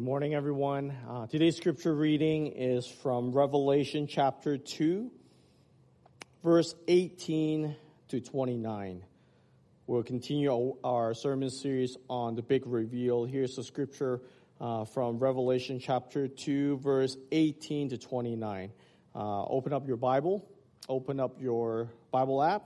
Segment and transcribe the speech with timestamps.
[0.00, 0.96] Good morning, everyone.
[1.06, 5.10] Uh, today's scripture reading is from Revelation chapter 2,
[6.42, 7.76] verse 18
[8.08, 9.04] to 29.
[9.86, 13.26] We'll continue our sermon series on the big reveal.
[13.26, 14.22] Here's the scripture
[14.58, 18.72] uh, from Revelation chapter 2, verse 18 to 29.
[19.14, 20.48] Uh, open up your Bible,
[20.88, 22.62] open up your Bible app,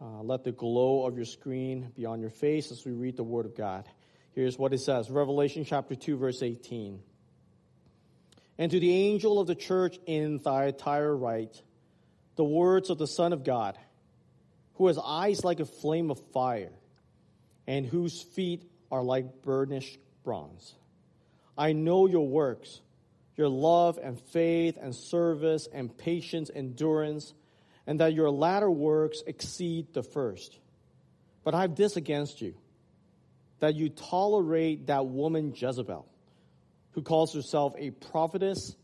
[0.00, 3.24] uh, let the glow of your screen be on your face as we read the
[3.24, 3.88] Word of God.
[4.34, 7.00] Here's what it says Revelation chapter 2, verse 18.
[8.58, 11.60] And to the angel of the church in Thyatira write,
[12.36, 13.78] the words of the Son of God,
[14.74, 16.72] who has eyes like a flame of fire,
[17.66, 20.74] and whose feet are like burnished bronze.
[21.56, 22.80] I know your works,
[23.36, 27.34] your love and faith and service and patience, endurance,
[27.86, 30.58] and that your latter works exceed the first.
[31.44, 32.54] But I have this against you
[33.64, 36.06] that you tolerate that woman Jezebel,
[36.90, 38.76] who calls herself a prophetess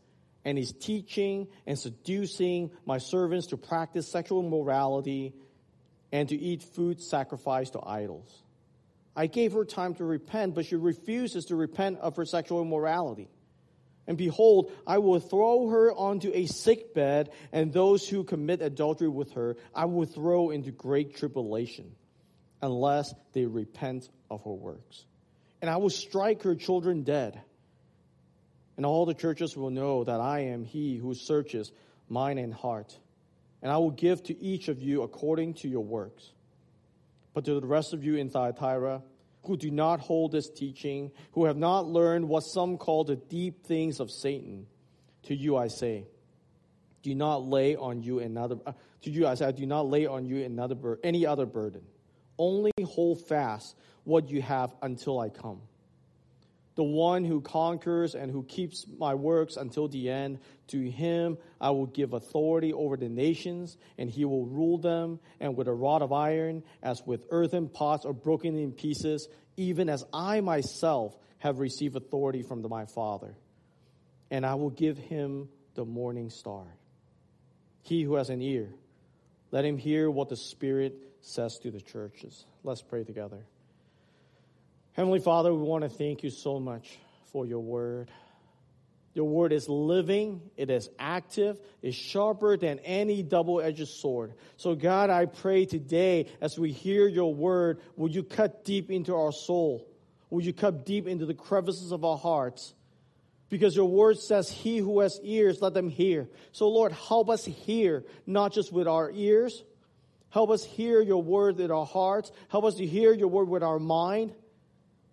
[0.43, 5.35] and is teaching and seducing my servants to practice sexual immorality
[6.11, 8.41] and to eat food sacrificed to idols.
[9.15, 13.29] I gave her time to repent, but she refuses to repent of her sexual immorality.
[14.07, 19.09] And behold, I will throw her onto a sick bed, and those who commit adultery
[19.09, 21.91] with her I will throw into great tribulation
[22.63, 25.05] unless they repent of her works.
[25.61, 27.39] And I will strike her children dead.
[28.77, 31.71] And all the churches will know that I am he who searches
[32.09, 32.97] mind and heart.
[33.61, 36.31] And I will give to each of you according to your works.
[37.33, 39.03] But to the rest of you in Thyatira,
[39.43, 43.65] who do not hold this teaching, who have not learned what some call the deep
[43.65, 44.65] things of Satan,
[45.23, 46.07] to you I say,
[47.03, 48.55] do not lay on you another.
[48.65, 51.81] Uh, to you I say, do not lay on you another any other burden
[52.41, 53.75] only hold fast
[54.11, 55.61] what you have until I come.
[56.75, 61.71] The one who conquers and who keeps my works until the end, to him I
[61.71, 66.01] will give authority over the nations, and he will rule them, and with a rod
[66.01, 69.27] of iron, as with earthen pots are broken in pieces,
[69.57, 73.35] even as I myself have received authority from my Father.
[74.29, 76.65] And I will give him the morning star.
[77.81, 78.69] He who has an ear,
[79.51, 82.45] let him hear what the Spirit says to the churches.
[82.63, 83.45] Let's pray together.
[84.93, 86.99] Heavenly Father, we want to thank you so much
[87.31, 88.11] for your word.
[89.13, 94.33] Your word is living, it is active, it's sharper than any double edged sword.
[94.57, 99.15] So, God, I pray today as we hear your word, will you cut deep into
[99.15, 99.87] our soul?
[100.29, 102.73] Will you cut deep into the crevices of our hearts?
[103.49, 106.29] Because your word says, He who has ears, let them hear.
[106.51, 109.63] So, Lord, help us hear, not just with our ears,
[110.31, 112.31] Help us hear your word in our hearts.
[112.47, 114.33] Help us to hear your word with our mind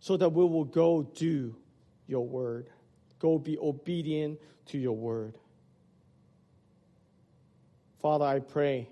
[0.01, 1.55] so that we will go do
[2.07, 2.71] your word.
[3.19, 5.37] Go be obedient to your word.
[8.01, 8.89] Father, I pray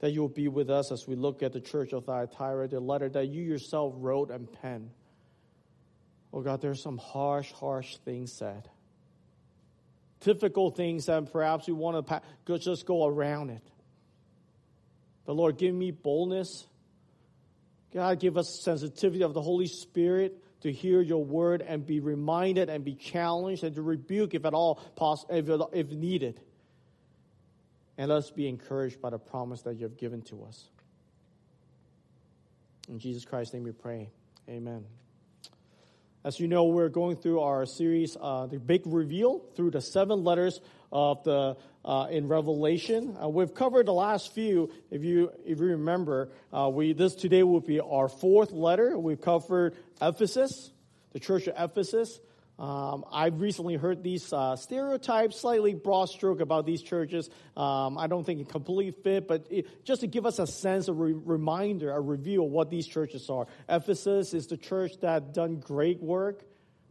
[0.00, 2.80] that you will be with us as we look at the church of Thyatira, the
[2.80, 4.90] letter that you yourself wrote and penned.
[6.32, 8.68] Oh God, there's some harsh, harsh things said.
[10.20, 12.06] Difficult things that perhaps we want
[12.46, 13.62] to just go around it.
[15.24, 16.66] But Lord, give me boldness.
[17.92, 22.70] God, give us sensitivity of the Holy Spirit to hear your word and be reminded
[22.70, 26.40] and be challenged and to rebuke if at all possible, if, needed.
[27.98, 30.68] And let us be encouraged by the promise that you have given to us.
[32.88, 34.08] In Jesus Christ's name we pray.
[34.48, 34.84] Amen.
[36.24, 40.22] As you know, we're going through our series, uh, The Big Reveal, through the seven
[40.22, 40.60] letters
[40.92, 43.16] of the uh, in Revelation.
[43.20, 44.70] Uh, we've covered the last few.
[44.90, 48.98] If you if you remember, uh, we this today will be our fourth letter.
[48.98, 50.70] We've covered Ephesus,
[51.12, 52.20] the church of Ephesus.
[52.58, 57.28] Um, I've recently heard these uh, stereotypes, slightly broad stroke about these churches.
[57.56, 60.86] Um, I don't think it completely fit, but it, just to give us a sense,
[60.86, 63.46] a re- reminder, a review of what these churches are.
[63.68, 66.44] Ephesus is the church that done great work,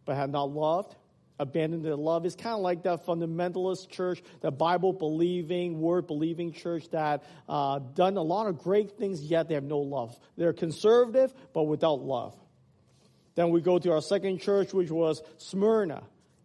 [0.04, 0.96] but had not loved
[1.42, 2.26] abandoned their love.
[2.26, 7.80] It's kind of like that fundamentalist church, that Bible believing, word believing church that uh,
[7.80, 10.18] done a lot of great things, yet they have no love.
[10.38, 12.36] They're conservative, but without love.
[13.36, 16.04] Then we go to our second church, which was Smyrna.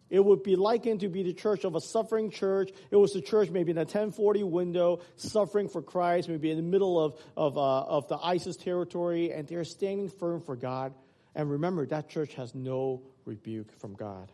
[0.09, 2.71] It would be likened to be the church of a suffering church.
[2.89, 6.63] It was the church maybe in a 1040 window, suffering for Christ, maybe in the
[6.63, 10.93] middle of, of, uh, of the ISIS territory, and they're standing firm for God.
[11.35, 14.31] And remember, that church has no rebuke from God.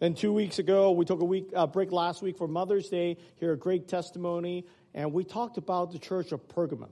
[0.00, 3.18] Then two weeks ago, we took a week uh, break last week for Mother's Day.
[3.36, 4.64] Hear a great testimony,
[4.94, 6.88] and we talked about the church of Pergamum.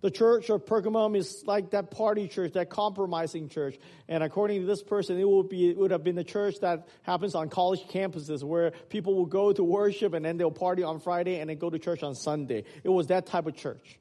[0.00, 3.76] The church of Pergamum is like that party church, that compromising church.
[4.08, 6.88] And according to this person, it would be it would have been the church that
[7.02, 10.98] happens on college campuses where people will go to worship and then they'll party on
[10.98, 12.64] Friday and then go to church on Sunday.
[12.82, 13.98] It was that type of church.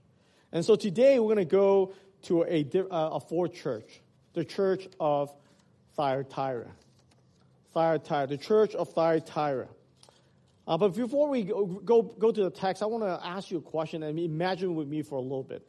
[0.52, 1.94] And so today we're going to go
[2.24, 4.02] to a, uh, a fourth church,
[4.34, 5.32] the church of
[5.96, 6.72] Thyatira.
[7.78, 9.68] Thyatira, the church of Thyatira.
[10.68, 13.60] Uh, but before we go, go, go to the text, I want to ask you
[13.60, 15.62] a question and imagine with me for a little bit.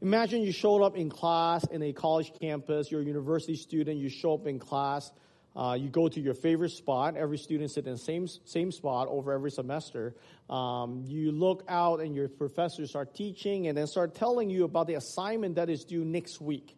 [0.00, 4.08] Imagine you showed up in class in a college campus, you're a university student, you
[4.08, 5.12] show up in class,
[5.54, 7.16] uh, you go to your favorite spot.
[7.16, 10.16] Every student sit in the same, same spot over every semester.
[10.50, 14.88] Um, you look out and your professors start teaching and then start telling you about
[14.88, 16.76] the assignment that is due next week.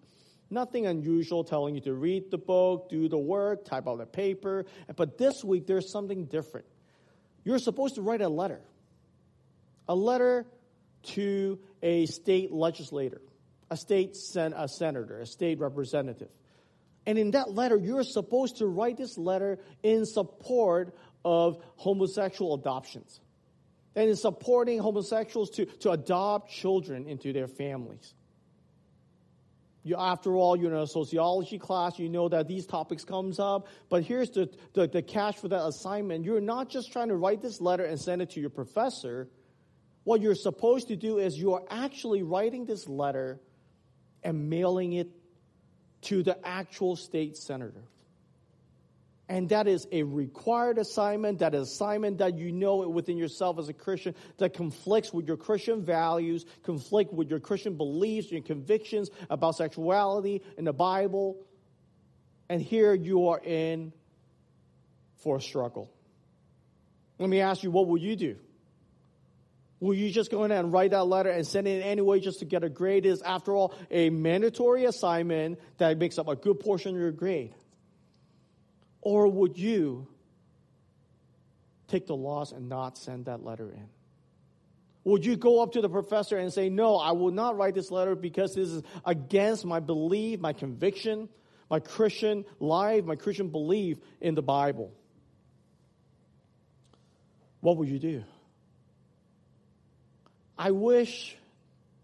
[0.54, 4.66] Nothing unusual telling you to read the book, do the work, type out the paper.
[4.94, 6.66] But this week there's something different.
[7.42, 8.60] You're supposed to write a letter.
[9.88, 10.46] A letter
[11.14, 13.20] to a state legislator,
[13.68, 16.30] a state sen- a senator, a state representative.
[17.04, 23.20] And in that letter, you're supposed to write this letter in support of homosexual adoptions
[23.96, 28.14] and in supporting homosexuals to, to adopt children into their families.
[29.84, 33.68] You, after all, you're in a sociology class, you know that these topics comes up.
[33.88, 36.24] But here's the, the, the catch for that assignment.
[36.24, 39.28] You're not just trying to write this letter and send it to your professor
[40.04, 43.40] what you're supposed to do is you are actually writing this letter
[44.22, 45.08] and mailing it
[46.02, 47.82] to the actual state senator.
[49.34, 53.72] And that is a required assignment, that assignment that you know within yourself as a
[53.72, 59.56] Christian that conflicts with your Christian values, conflict with your Christian beliefs, your convictions about
[59.56, 61.44] sexuality in the Bible.
[62.48, 63.92] And here you are in
[65.16, 65.90] for a struggle.
[67.18, 68.36] Let me ask you, what will you do?
[69.80, 72.38] Will you just go in and write that letter and send it in anyway just
[72.38, 73.04] to get a grade?
[73.04, 77.10] It is, after all, a mandatory assignment that makes up a good portion of your
[77.10, 77.52] grade.
[79.04, 80.08] Or would you
[81.88, 83.86] take the loss and not send that letter in?
[85.04, 87.90] Would you go up to the professor and say, No, I will not write this
[87.90, 91.28] letter because this is against my belief, my conviction,
[91.70, 94.90] my Christian life, my Christian belief in the Bible?
[97.60, 98.24] What would you do?
[100.56, 101.36] I wish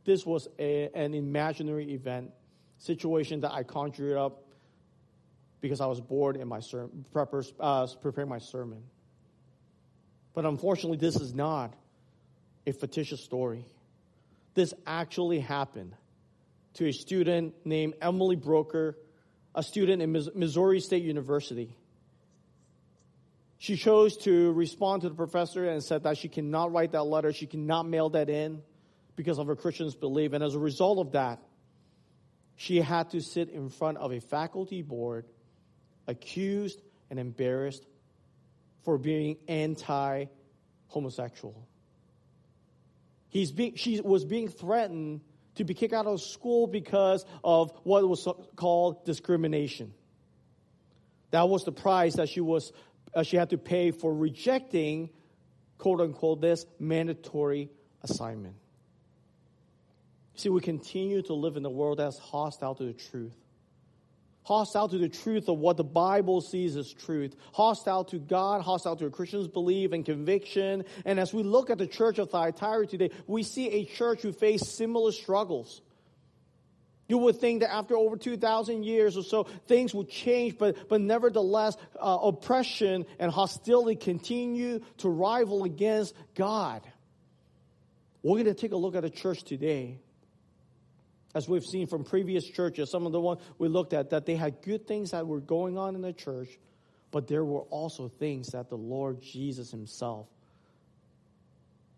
[0.05, 2.33] this was a, an imaginary event,
[2.79, 4.45] situation that I conjured up
[5.61, 8.83] because I was bored in my ser- preppers, uh, preparing my sermon.
[10.35, 11.75] But unfortunately, this is not
[12.67, 13.65] a fictitious story.
[14.55, 15.95] This actually happened
[16.75, 18.97] to a student named Emily Brooker,
[19.55, 21.77] a student in Missouri State University.
[23.59, 27.33] She chose to respond to the professor and said that she cannot write that letter,
[27.33, 28.63] she cannot mail that in
[29.17, 30.33] because of her Christian's belief.
[30.33, 31.43] And as a result of that,
[32.57, 35.27] she had to sit in front of a faculty board,
[36.07, 36.81] accused
[37.11, 37.85] and embarrassed
[38.85, 40.27] for being anti
[40.89, 41.67] homosexual.
[43.29, 45.21] He's being, she was being threatened
[45.55, 48.27] to be kicked out of school because of what was
[48.57, 49.93] called discrimination.
[51.31, 52.73] That was the price that she was
[53.15, 55.11] uh, she had to pay for rejecting,
[55.79, 57.71] quote unquote, this mandatory
[58.03, 58.55] assignment.
[60.35, 63.37] See, we continue to live in a world that's hostile to the truth.
[64.51, 67.37] Hostile to the truth of what the Bible sees as truth.
[67.53, 70.83] Hostile to God, hostile to a Christian's belief and conviction.
[71.05, 74.33] And as we look at the church of Thyatira today, we see a church who
[74.33, 75.83] faced similar struggles.
[77.09, 81.01] You would think that after over 2,000 years or so, things would change, but, but
[81.01, 86.83] nevertheless, uh, oppression and hostility continue to rival against God.
[88.25, 90.01] We're going to take a look at the church today.
[91.35, 94.35] As we've seen from previous churches, some of the ones we looked at, that they
[94.35, 96.49] had good things that were going on in the church,
[97.11, 100.27] but there were also things that the Lord Jesus Himself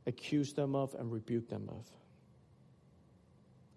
[0.06, 1.86] accused them of and rebuked them of.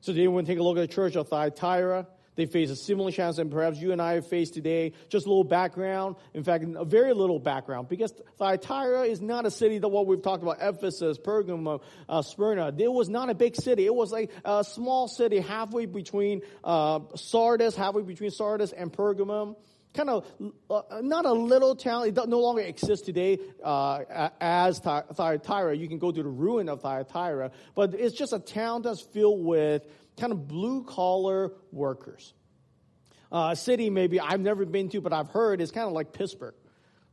[0.02, 2.08] So we're to take a look at the church of Thyatira.
[2.36, 4.94] They face a similar challenge that perhaps you and I faced today.
[5.10, 6.16] Just a little background.
[6.34, 10.22] In fact, a very little background because Thyatira is not a city that what we've
[10.22, 12.74] talked about, Ephesus, Pergamum, uh, Smyrna.
[12.78, 13.86] It was not a big city.
[13.86, 19.56] It was like a small city halfway between uh, Sardis, halfway between Sardis and Pergamum
[19.96, 20.26] kind of
[20.70, 22.08] uh, not a little town.
[22.08, 25.76] It no longer exists today uh, as Thyatira.
[25.76, 29.44] You can go to the ruin of Thyatira, but it's just a town that's filled
[29.44, 29.84] with
[30.20, 32.34] kind of blue collar workers.
[33.32, 36.14] Uh, a city maybe I've never been to, but I've heard is kind of like
[36.14, 36.56] Pittsburgh.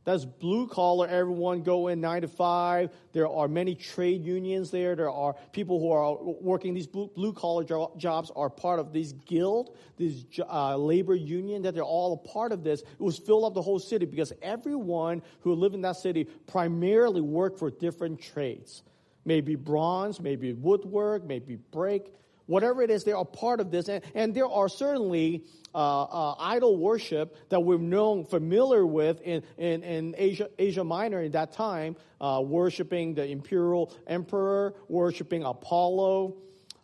[0.05, 1.07] That's blue collar.
[1.07, 2.91] Everyone go in nine to five.
[3.13, 4.95] There are many trade unions there.
[4.95, 9.13] There are people who are working these blue, collar jo- jobs are part of this
[9.25, 11.61] guild, this uh, labor union.
[11.61, 12.81] That they're all a part of this.
[12.81, 17.21] It was filled up the whole city because everyone who lived in that city primarily
[17.21, 18.83] worked for different trades.
[19.23, 22.13] Maybe bronze, maybe woodwork, maybe break,
[22.45, 23.03] whatever it is.
[23.03, 25.45] They are part of this, and, and there are certainly
[25.75, 31.21] uh, uh, idol worship that we're known familiar with in, in, in Asia, Asia Minor
[31.21, 36.37] in that time, uh, worshiping the imperial emperor, worshiping Apollo.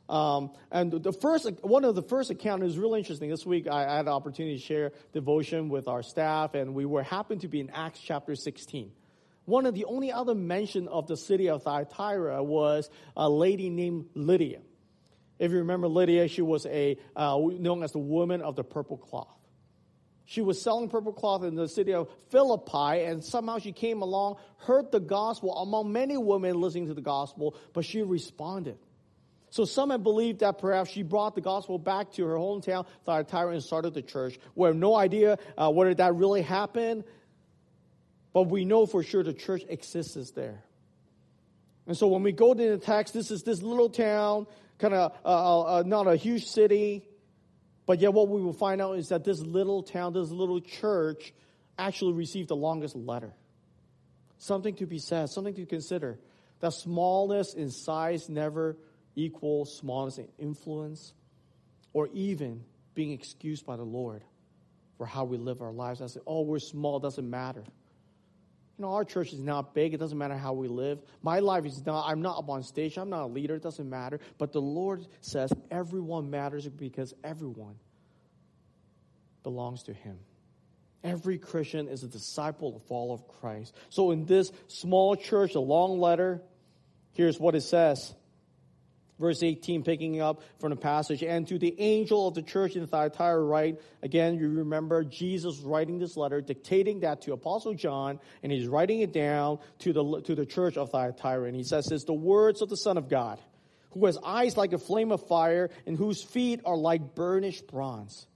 [0.09, 3.29] Um, and the first, one of the first account is really interesting.
[3.29, 7.03] This week, I had an opportunity to share devotion with our staff, and we were
[7.03, 8.91] happened to be in Acts chapter 16.
[9.45, 14.09] One of the only other mention of the city of Thyatira was a lady named
[14.15, 14.61] Lydia.
[15.39, 18.98] If you remember Lydia, she was a uh, known as the woman of the purple
[18.98, 19.39] cloth.
[20.25, 24.36] She was selling purple cloth in the city of Philippi, and somehow she came along,
[24.58, 28.77] heard the gospel among many women listening to the gospel, but she responded.
[29.50, 33.53] So some have believed that perhaps she brought the gospel back to her hometown, Thyatira,
[33.53, 34.38] and started the church.
[34.53, 37.05] We have no idea uh, whether that really happened,
[38.31, 40.63] but we know for sure the church exists there.
[41.89, 44.46] And so when we go to the text, this is this little town
[44.77, 47.03] kind of uh, uh, uh, not a huge city,
[47.88, 51.34] but yet what we will find out is that this little town, this little church,
[51.79, 53.34] actually received the longest letter.
[54.38, 56.19] Something to be said, something to consider.
[56.60, 58.77] That smallness in size never
[59.15, 61.15] equals smallness in influence,
[61.91, 64.24] or even being excused by the Lord
[65.00, 66.03] for how we live our lives.
[66.03, 67.63] I say, oh, we're small, doesn't matter.
[68.79, 69.93] You know, our church is not big.
[69.93, 71.00] It doesn't matter how we live.
[71.21, 72.98] My life is not, I'm not up on stage.
[72.98, 73.55] I'm not a leader.
[73.55, 74.21] It doesn't matter.
[74.38, 77.75] But the Lord says everyone matters because everyone
[79.43, 80.17] belongs to Him.
[81.03, 83.75] Every Christian is a disciple, a follower of Christ.
[83.89, 86.41] So in this small church, a long letter,
[87.12, 88.15] here's what it says
[89.19, 92.88] verse 18, picking up from the passage, and to the angel of the church in
[92.88, 98.51] Thyatira write, again, you remember Jesus writing this letter, dictating that to Apostle John, and
[98.51, 102.05] he's writing it down to the, to the church of Thyatira, and he says, it's
[102.05, 103.39] the words of the Son of God,
[103.91, 108.27] who has eyes like a flame of fire, and whose feet are like burnished bronze.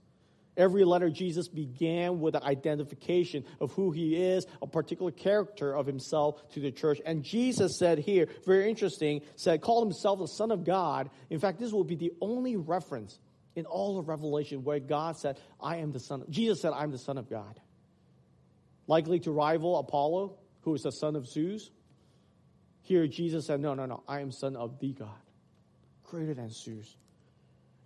[0.55, 5.87] Every letter Jesus began with an identification of who he is, a particular character of
[5.87, 7.01] himself to the church.
[7.05, 11.09] And Jesus said here, very interesting, said, called himself the Son of God.
[11.29, 13.19] In fact, this will be the only reference
[13.55, 16.21] in all of Revelation where God said, I am the Son.
[16.21, 17.59] Of, Jesus said, I'm the Son of God.
[18.87, 21.71] Likely to rival Apollo, who is the son of Zeus.
[22.81, 25.09] Here, Jesus said, No, no, no, I am Son of the God,
[26.03, 26.97] greater than Zeus.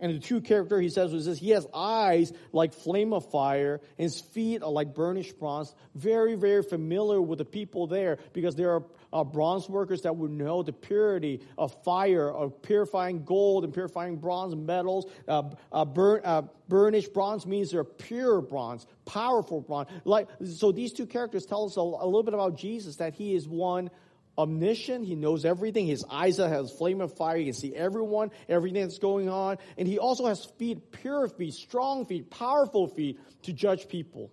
[0.00, 3.80] And the true character, he says, was this he has eyes like flame of fire,
[3.98, 5.74] and his feet are like burnished bronze.
[5.94, 10.30] Very, very familiar with the people there because there are uh, bronze workers that would
[10.30, 15.10] know the purity of fire, of purifying gold and purifying bronze metals.
[15.26, 19.88] Uh, uh, burn, uh, burnished bronze means they're pure bronze, powerful bronze.
[20.04, 23.34] Like, so these two characters tell us a, a little bit about Jesus, that he
[23.34, 23.90] is one
[24.38, 25.04] omniscient.
[25.04, 25.86] He knows everything.
[25.86, 27.36] His eyes has flame of fire.
[27.36, 29.58] He can see everyone, everything that's going on.
[29.76, 34.30] And he also has feet, pure feet, strong feet, powerful feet to judge people.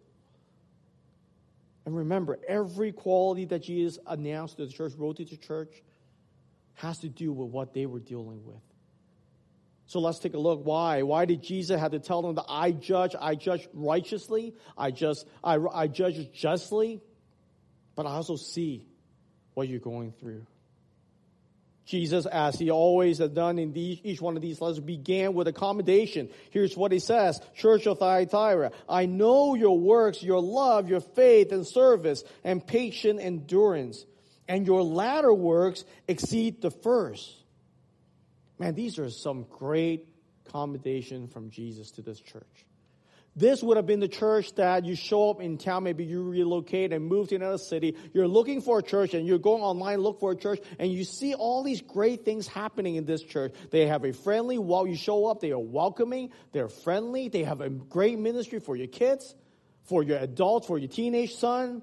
[1.85, 5.83] And remember, every quality that Jesus announced to the church, wrote to the church,
[6.75, 8.61] has to do with what they were dealing with.
[9.87, 10.65] So let's take a look.
[10.65, 11.03] Why?
[11.03, 15.27] Why did Jesus have to tell them that I judge, I judge righteously, I just,
[15.43, 17.01] I, I judge justly,
[17.95, 18.87] but I also see
[19.55, 20.45] what you're going through.
[21.85, 25.47] Jesus, as he always has done in these, each one of these letters, began with
[25.47, 26.29] accommodation.
[26.49, 31.51] Here's what he says, Church of Thyatira, I know your works, your love, your faith
[31.51, 34.03] and service, and patient endurance,
[34.47, 37.31] and your latter works exceed the first.
[38.57, 40.07] Man, these are some great
[40.51, 42.64] commendation from Jesus to this church.
[43.37, 46.93] This would have been the church that you show up in town, maybe you relocate
[46.93, 47.97] and move to another city.
[48.13, 51.03] You're looking for a church and you're going online, look for a church, and you
[51.03, 53.53] see all these great things happening in this church.
[53.71, 57.59] They have a friendly, while you show up, they are welcoming, they're friendly, they have
[57.59, 59.35] a great ministry for your kids,
[59.83, 61.81] for your adults, for your teenage son.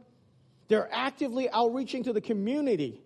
[0.68, 3.02] They're actively outreaching to the community.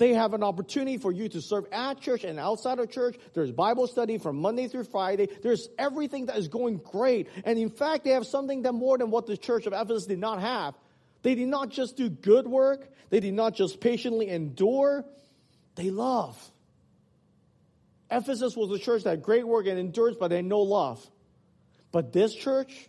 [0.00, 3.18] They have an opportunity for you to serve at church and outside of church.
[3.34, 5.28] There's Bible study from Monday through Friday.
[5.42, 7.28] There's everything that is going great.
[7.44, 10.18] And in fact, they have something that more than what the church of Ephesus did
[10.18, 10.74] not have.
[11.20, 12.88] They did not just do good work.
[13.10, 15.04] They did not just patiently endure.
[15.74, 16.34] They love.
[18.10, 21.06] Ephesus was a church that great work and endurance, but they no love.
[21.92, 22.88] But this church,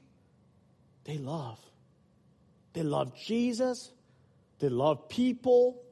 [1.03, 1.59] they love.
[2.71, 3.91] They love Jesus.
[4.59, 5.83] They love people.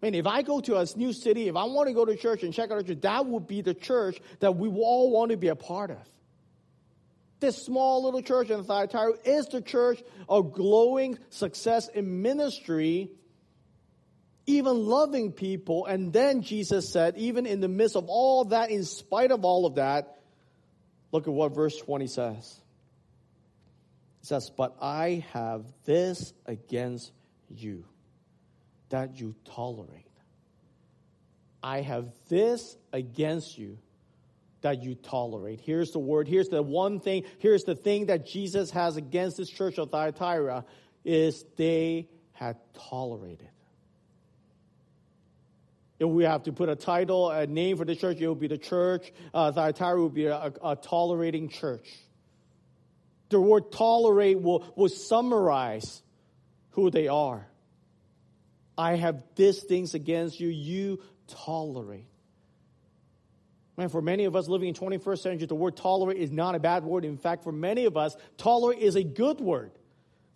[0.00, 2.16] I mean, if I go to a new city, if I want to go to
[2.16, 5.32] church and check out a church, that would be the church that we all want
[5.32, 5.98] to be a part of.
[7.40, 13.10] This small little church in Thyatira is the church of glowing success in ministry,
[14.46, 15.86] even loving people.
[15.86, 19.66] And then Jesus said, even in the midst of all that, in spite of all
[19.66, 20.18] of that,
[21.12, 22.60] look at what verse 20 says.
[24.22, 27.12] It says, But I have this against
[27.48, 27.84] you,
[28.90, 30.06] that you tolerate.
[31.62, 33.78] I have this against you
[34.60, 35.60] that you tolerate.
[35.60, 36.28] Here's the word.
[36.28, 37.24] Here's the one thing.
[37.38, 40.64] Here's the thing that Jesus has against this church of Thyatira
[41.04, 43.48] is they had tolerated.
[45.98, 48.46] If we have to put a title, a name for the church, it would be
[48.46, 49.12] the church.
[49.34, 51.88] Uh, Thyatira would be a, a, tolerating church.
[53.30, 56.02] The word tolerate will, will summarize
[56.70, 57.48] who they are.
[58.78, 60.48] I have these things against you.
[60.48, 62.06] You tolerate.
[63.76, 66.58] Man, for many of us living in 21st century, the word tolerate is not a
[66.58, 67.04] bad word.
[67.04, 69.72] In fact, for many of us, tolerate is a good word.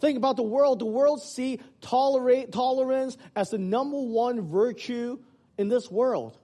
[0.00, 0.80] Think about the world.
[0.80, 5.18] The world see tolerate tolerance as the number one virtue
[5.56, 6.36] in this world.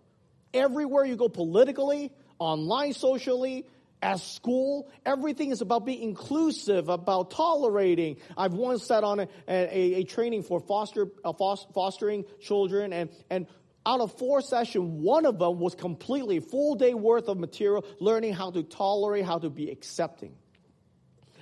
[0.54, 3.66] Everywhere you go politically, online socially,
[4.00, 8.16] at school, everything is about being inclusive, about tolerating.
[8.36, 13.46] I've once sat on a, a, a training for foster, uh, fostering children, and, and
[13.84, 18.34] out of four sessions, one of them was completely full day worth of material, learning
[18.34, 20.34] how to tolerate, how to be accepting,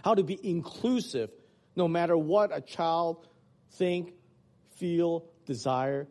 [0.04, 1.30] how to be inclusive,
[1.74, 3.26] no matter what a child
[3.72, 4.12] think,
[4.76, 6.06] feel, desire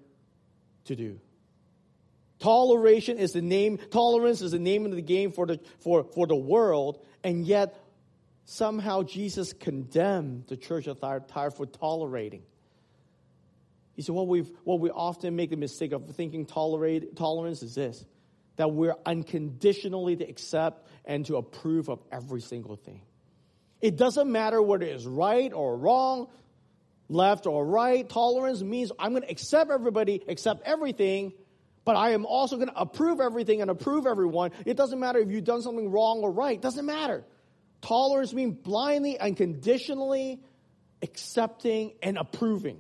[0.86, 1.20] to do.
[2.40, 6.28] Toleration is the name, tolerance is the name of the game for the, for, for
[6.28, 7.76] the world, and yet
[8.46, 12.44] somehow Jesus condemned the church of Thyatira for tolerating.
[13.94, 17.76] He said, what, we've, what we often make the mistake of thinking tolerate, tolerance is
[17.76, 18.06] this
[18.58, 23.02] that we're unconditionally to accept and to approve of every single thing.
[23.82, 26.28] It doesn't matter whether it's right or wrong,
[27.10, 28.08] left or right.
[28.08, 31.34] Tolerance means I'm going to accept everybody, accept everything,
[31.86, 34.52] but I am also going to approve everything and approve everyone.
[34.66, 36.56] It doesn't matter if you've done something wrong or right.
[36.56, 37.24] It doesn't matter.
[37.82, 40.42] Tolerance means blindly and conditionally
[41.04, 42.80] accepting and approving.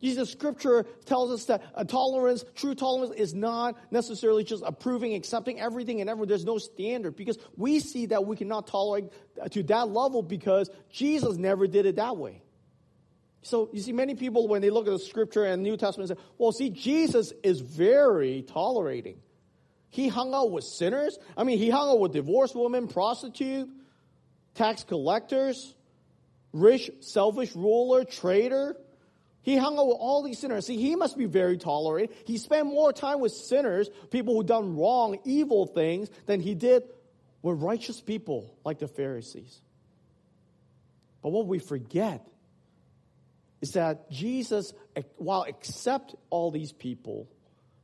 [0.00, 6.00] Jesus, scripture tells us that tolerance, true tolerance, is not necessarily just approving, accepting everything
[6.00, 6.28] and everyone.
[6.28, 9.06] There's no standard because we see that we cannot tolerate
[9.50, 12.42] to that level because Jesus never did it that way.
[13.44, 16.16] So you see, many people, when they look at the scripture and New Testament, say,
[16.38, 19.18] well, see, Jesus is very tolerating.
[19.90, 21.18] He hung out with sinners.
[21.36, 23.68] I mean, he hung out with divorced women, prostitute,
[24.54, 25.74] tax collectors,
[26.52, 28.76] rich, selfish ruler, traitor.
[29.42, 30.66] He hung out with all these sinners.
[30.66, 32.12] See, he must be very tolerant.
[32.24, 36.82] He spent more time with sinners, people who done wrong, evil things, than he did
[37.42, 39.60] with righteous people like the Pharisees.
[41.20, 42.26] But what we forget
[43.64, 44.74] is that Jesus,
[45.16, 47.26] while accept all these people,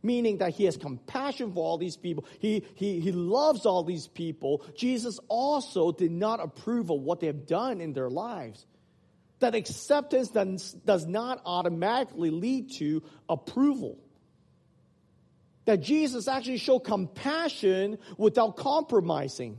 [0.03, 4.07] meaning that he has compassion for all these people, he, he, he loves all these
[4.07, 8.67] people, Jesus also did not approve of what they have done in their lives
[9.39, 13.97] that acceptance does, not automatically lead to approval.
[15.65, 19.59] That Jesus actually showed compassion without compromising.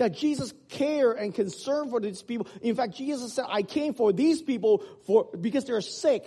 [0.00, 2.46] That Jesus care and concern for these people.
[2.62, 6.26] In fact, Jesus said, I came for these people for because they're sick.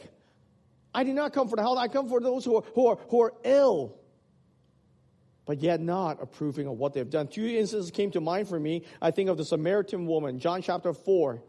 [0.94, 2.98] I did not come for the health, I come for those who are, who are,
[3.10, 3.98] who are ill
[5.46, 7.28] but yet not approving of what they've done.
[7.28, 8.84] Two instances came to mind for me.
[9.02, 11.42] I think of the Samaritan woman, John chapter 4.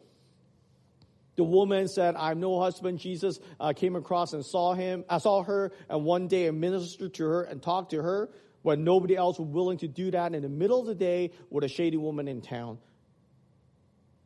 [1.37, 2.99] The woman said, I have no husband.
[2.99, 5.05] Jesus uh, came across and saw him.
[5.09, 8.31] I saw her, and one day I ministered to her and talked to her
[8.65, 11.65] when nobody else was willing to do that in the middle of the day with
[11.65, 12.79] a shady woman in town.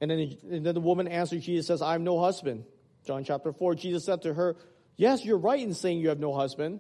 [0.01, 2.65] And then, and then the woman answered Jesus says, I have no husband.
[3.05, 4.55] John chapter 4, Jesus said to her,
[4.97, 6.79] Yes, you're right in saying you have no husband,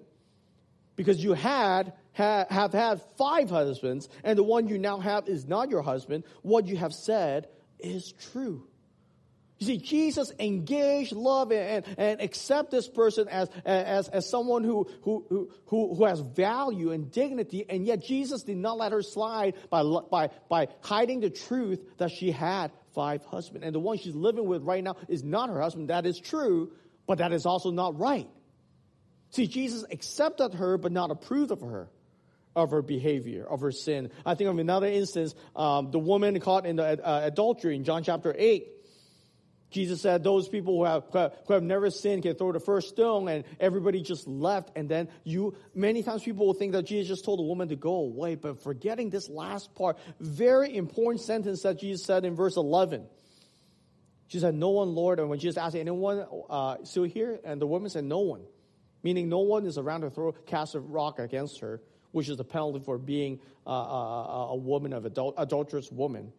[0.95, 5.45] because you had ha, have had five husbands, and the one you now have is
[5.45, 6.23] not your husband.
[6.43, 7.49] What you have said
[7.81, 8.69] is true.
[9.59, 14.89] You see, Jesus engaged, love, and, and accept this person as, as, as someone who,
[15.03, 19.55] who, who, who has value and dignity, and yet Jesus did not let her slide
[19.69, 23.67] by, by, by hiding the truth that she had five husbands.
[23.67, 25.91] And the one she's living with right now is not her husband.
[25.91, 26.71] That is true,
[27.09, 28.29] but that is also not right.
[29.31, 31.91] See, Jesus accepted her, but not approved of her,
[32.55, 34.11] of her behavior, of her sin.
[34.25, 38.05] I think of another instance, um, the woman caught in the uh, adultery in John
[38.05, 38.78] chapter 8
[39.71, 41.05] Jesus said those people who have,
[41.47, 44.71] who have never sinned can throw the first stone and everybody just left.
[44.77, 47.77] And then you, many times people will think that Jesus just told the woman to
[47.77, 52.57] go away, but forgetting this last part, very important sentence that Jesus said in verse
[52.57, 53.07] 11.
[54.29, 55.21] She said, no one, Lord.
[55.21, 58.43] And when Jesus asked anyone uh, still here, and the woman said, no one.
[59.03, 61.81] Meaning no one is around to throw, cast a rock against her,
[62.13, 66.33] which is the penalty for being uh, a, a, woman of adult, adulterous woman.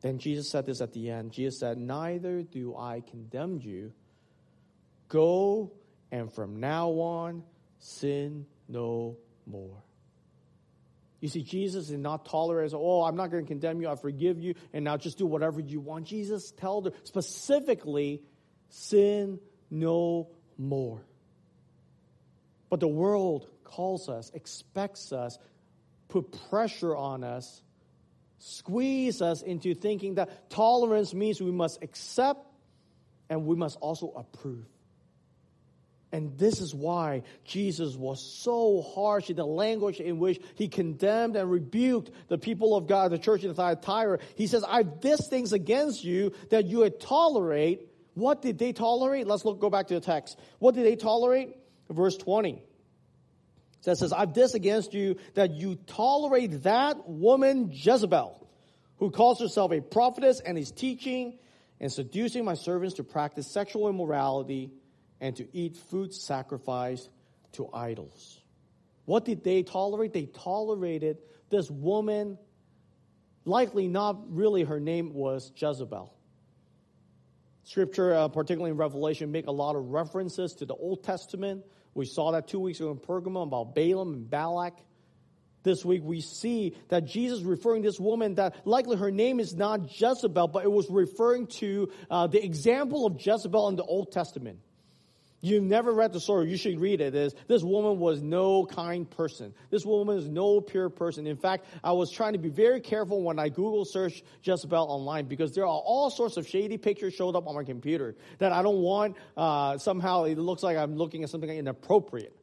[0.00, 1.32] Then Jesus said this at the end.
[1.32, 3.92] Jesus said, Neither do I condemn you.
[5.08, 5.72] Go
[6.10, 7.42] and from now on
[7.78, 9.82] sin no more.
[11.20, 14.38] You see, Jesus did not tolerate, oh, I'm not going to condemn you, I forgive
[14.40, 16.06] you, and now just do whatever you want.
[16.06, 18.22] Jesus told her specifically,
[18.70, 19.38] sin
[19.70, 21.02] no more.
[22.70, 25.38] But the world calls us, expects us,
[26.08, 27.60] put pressure on us
[28.40, 32.44] squeeze us into thinking that tolerance means we must accept
[33.28, 34.66] and we must also approve.
[36.12, 41.36] And this is why Jesus was so harsh in the language in which he condemned
[41.36, 44.18] and rebuked the people of God, the church in Thyatira.
[44.34, 47.88] He says, I've this things against you that you would tolerate.
[48.14, 49.28] What did they tolerate?
[49.28, 50.36] Let's look, go back to the text.
[50.58, 51.56] What did they tolerate?
[51.88, 52.64] Verse 20
[53.84, 58.46] that says, I've this against you that you tolerate that woman Jezebel,
[58.98, 61.38] who calls herself a prophetess and is teaching
[61.80, 64.70] and seducing my servants to practice sexual immorality
[65.20, 67.08] and to eat food sacrificed
[67.52, 68.40] to idols.
[69.06, 70.12] What did they tolerate?
[70.12, 72.38] They tolerated this woman,
[73.44, 76.14] likely not really her name was Jezebel.
[77.64, 81.64] Scripture, uh, particularly in Revelation, make a lot of references to the Old Testament
[81.94, 84.78] we saw that two weeks ago in Pergamum about Balaam and Balak.
[85.62, 90.00] This week we see that Jesus referring this woman that likely her name is not
[90.00, 94.60] Jezebel, but it was referring to uh, the example of Jezebel in the Old Testament.
[95.42, 97.14] You've never read the story, you should read it.
[97.14, 99.54] Is this woman was no kind person.
[99.70, 101.26] This woman is no pure person.
[101.26, 105.26] In fact, I was trying to be very careful when I Google search Jezebel online
[105.26, 108.62] because there are all sorts of shady pictures showed up on my computer that I
[108.62, 109.16] don't want.
[109.34, 112.36] Uh, somehow it looks like I'm looking at something inappropriate.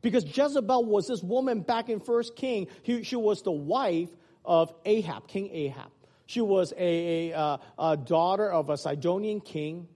[0.00, 2.68] Because Jezebel was this woman back in First King.
[2.82, 4.08] He, she was the wife
[4.44, 5.90] of Ahab, King Ahab.
[6.26, 9.88] She was a, a, uh, a daughter of a Sidonian king.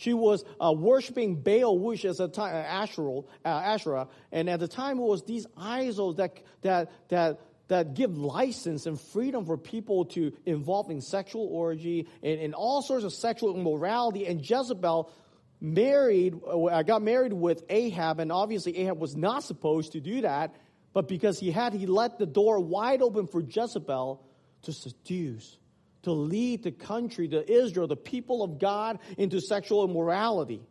[0.00, 4.58] She was uh, worshiping Baal, which is a time, uh, Asherah, uh, Asherah, and at
[4.58, 9.58] the time it was these idols that that that that give license and freedom for
[9.58, 14.26] people to involve in sexual orgy and, and all sorts of sexual immorality.
[14.26, 15.12] And Jezebel
[15.60, 20.54] married, uh, got married with Ahab, and obviously Ahab was not supposed to do that,
[20.94, 24.24] but because he had, he let the door wide open for Jezebel
[24.62, 25.58] to seduce
[26.02, 30.62] to lead the country, the Israel, the people of God into sexual immorality.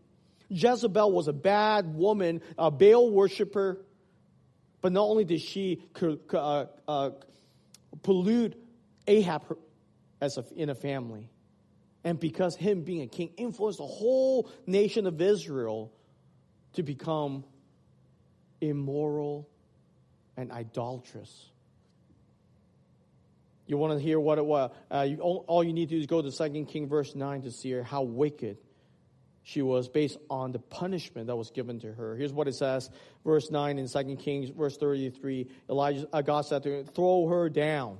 [0.50, 3.86] Jezebel was a bad woman, a Baal worshiper,
[4.82, 5.84] but not only did she
[6.34, 7.12] uh, uh,
[8.02, 8.56] pollute
[9.08, 9.58] Ahab
[10.22, 11.30] as a, in a family,
[12.04, 15.92] and because him being a king influenced the whole nation of Israel
[16.74, 17.44] to become
[18.62, 19.48] immoral
[20.38, 21.50] and idolatrous.
[23.70, 24.72] You want to hear what it was?
[24.90, 27.44] Uh, you, all, all, you need to do is go to Second King verse 9
[27.44, 28.58] to see how wicked
[29.44, 32.16] she was based on the punishment that was given to her.
[32.16, 32.90] Here's what it says,
[33.24, 35.50] verse 9 in Second Kings, verse 33.
[35.70, 38.00] Elijah, uh, God said to her, throw her down.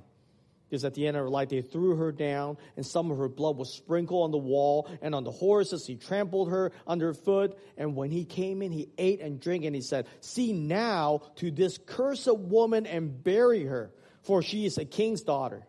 [0.68, 3.28] Because at the end of her life, they threw her down, and some of her
[3.28, 5.86] blood was sprinkled on the wall and on the horses.
[5.86, 7.56] He trampled her underfoot.
[7.76, 11.52] And when he came in, he ate and drank, and he said, See now to
[11.52, 15.66] this cursed woman and bury her for she is a king's daughter.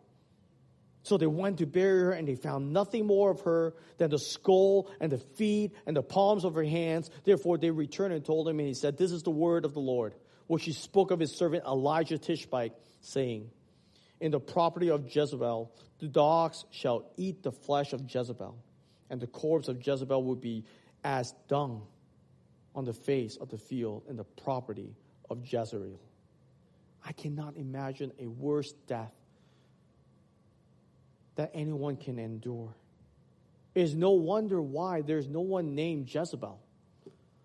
[1.04, 4.20] So they went to bury her, and they found nothing more of her than the
[4.20, 7.10] skull and the feet and the palms of her hands.
[7.24, 9.80] Therefore, they returned and told him, and he said, This is the word of the
[9.80, 10.14] Lord,
[10.48, 13.50] which he spoke of his servant Elijah Tishbite, saying,
[14.20, 18.56] In the property of Jezebel, the dogs shall eat the flesh of Jezebel,
[19.10, 20.66] and the corpse of Jezebel will be
[21.04, 21.88] as dung
[22.76, 24.96] on the face of the field in the property
[25.32, 26.00] of Jezreel.
[27.06, 29.14] I cannot imagine a worse death
[31.36, 32.76] that anyone can endure.
[33.74, 36.60] It is no wonder why there's no one named Jezebel.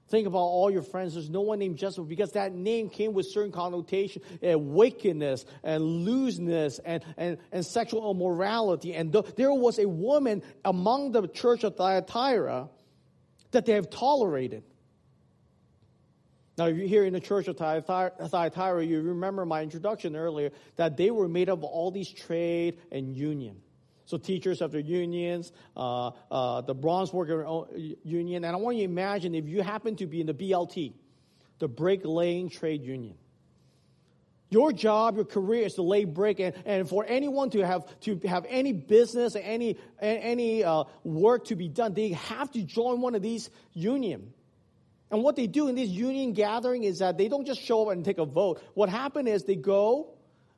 [0.09, 1.15] Think about all your friends.
[1.15, 5.83] There's no one named Jezebel because that name came with certain connotation, and wickedness and
[5.83, 8.95] looseness and, and, and sexual immorality.
[8.95, 12.69] And th- there was a woman among the church of Thyatira
[13.51, 14.63] that they have tolerated.
[16.59, 20.97] Now, if you're here in the church of Thyatira, you remember my introduction earlier that
[20.97, 23.61] they were made up of all these trade and union.
[24.07, 27.67] So teachers have their unions, uh, uh, the bronze worker
[28.05, 30.95] union, and I want you to imagine if you happen to be in the BLT,
[31.59, 33.17] the brick laying trade union.
[34.49, 38.17] Your job, your career is to lay brick, and, and for anyone to have to
[38.27, 43.17] have any business, any any uh, work to be done, they have to join one
[43.17, 44.33] of these union.
[45.11, 47.93] And what they do in this union gathering is that they don't just show up
[47.93, 48.61] and take a vote.
[48.75, 50.15] What happened is they go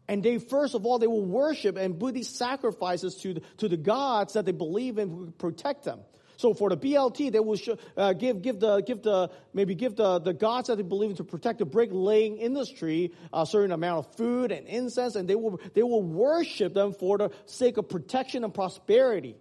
[0.08, 3.68] and they first of all they will worship and put these sacrifices to the, to
[3.68, 6.00] the gods that they believe in who protect them.
[6.38, 9.96] So for the BLT, they will show, uh, give give the give the maybe give
[9.96, 13.72] the, the gods that they believe in to protect the brick laying industry a certain
[13.72, 17.76] amount of food and incense, and they will they will worship them for the sake
[17.76, 19.34] of protection and prosperity.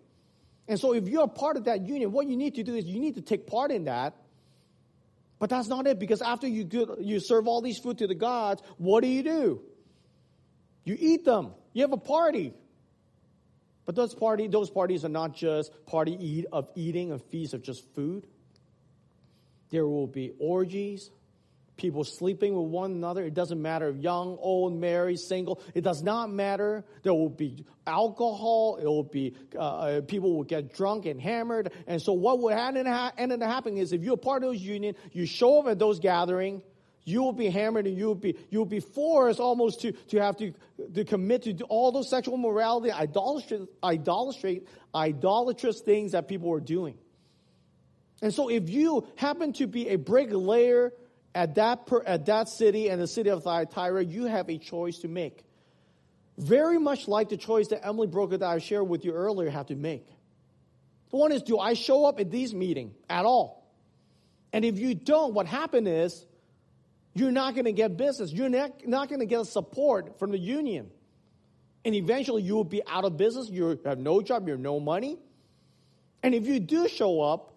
[0.67, 2.85] And so, if you're a part of that union, what you need to do is
[2.85, 4.15] you need to take part in that.
[5.39, 6.67] But that's not it, because after you
[6.99, 9.61] you serve all these food to the gods, what do you do?
[10.83, 11.53] You eat them.
[11.73, 12.53] You have a party.
[13.85, 17.61] But those party, those parties are not just party eat of eating and feast of
[17.61, 18.27] just food.
[19.69, 21.09] There will be orgies,
[21.77, 23.23] people sleeping with one another.
[23.23, 25.61] It doesn't matter if young, old, married, single.
[25.73, 26.83] It does not matter.
[27.03, 28.77] There will be alcohol.
[28.81, 31.71] It will be uh, uh people will get drunk and hammered.
[31.85, 35.25] And so what will end up happening is if you're part of those union, you
[35.25, 36.63] show up at those gatherings
[37.07, 40.19] you will be hammered and you will be, you will be forced almost to, to
[40.19, 40.53] have to,
[40.93, 44.61] to commit to all those sexual morality, idolatry,
[44.93, 46.97] idolatrous things that people are doing.
[48.21, 50.91] And so if you happen to be a bricklayer
[51.37, 54.97] at that, per, at that city and the city of Thyatira, you have a choice
[54.99, 55.43] to make.
[56.35, 59.67] Very much like the choice that Emily Brooker that I shared with you earlier had
[59.67, 60.07] to make.
[61.11, 63.71] The one is, do I show up at these meetings at all?
[64.51, 66.25] And if you don't, what happened is
[67.13, 68.33] you're not going to get business.
[68.33, 70.89] You're not, not going to get support from the union.
[71.85, 73.47] And eventually you will be out of business.
[73.47, 74.47] You have no job.
[74.47, 75.19] You have no money.
[76.23, 77.56] And if you do show up,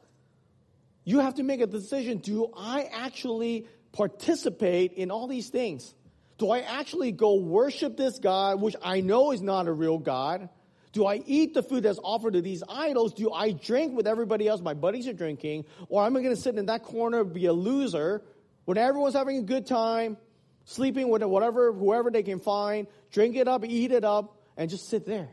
[1.04, 2.18] you have to make a decision.
[2.18, 5.94] Do I actually participate in all these things?
[6.38, 10.48] Do I actually go worship this God, which I know is not a real God?
[10.92, 13.14] Do I eat the food that's offered to these idols?
[13.14, 15.66] Do I drink with everybody else my buddies are drinking?
[15.88, 18.22] Or am I going to sit in that corner, be a loser,
[18.64, 20.16] when everyone's having a good time,
[20.64, 24.88] sleeping with whatever, whoever they can find, drink it up, eat it up, and just
[24.88, 25.28] sit there.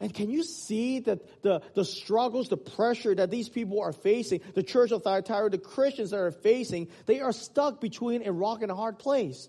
[0.00, 4.40] And can you see that the, the struggles, the pressure that these people are facing,
[4.54, 8.62] the church of Thyatira, the Christians that are facing, they are stuck between a rock
[8.62, 9.48] and a hard place.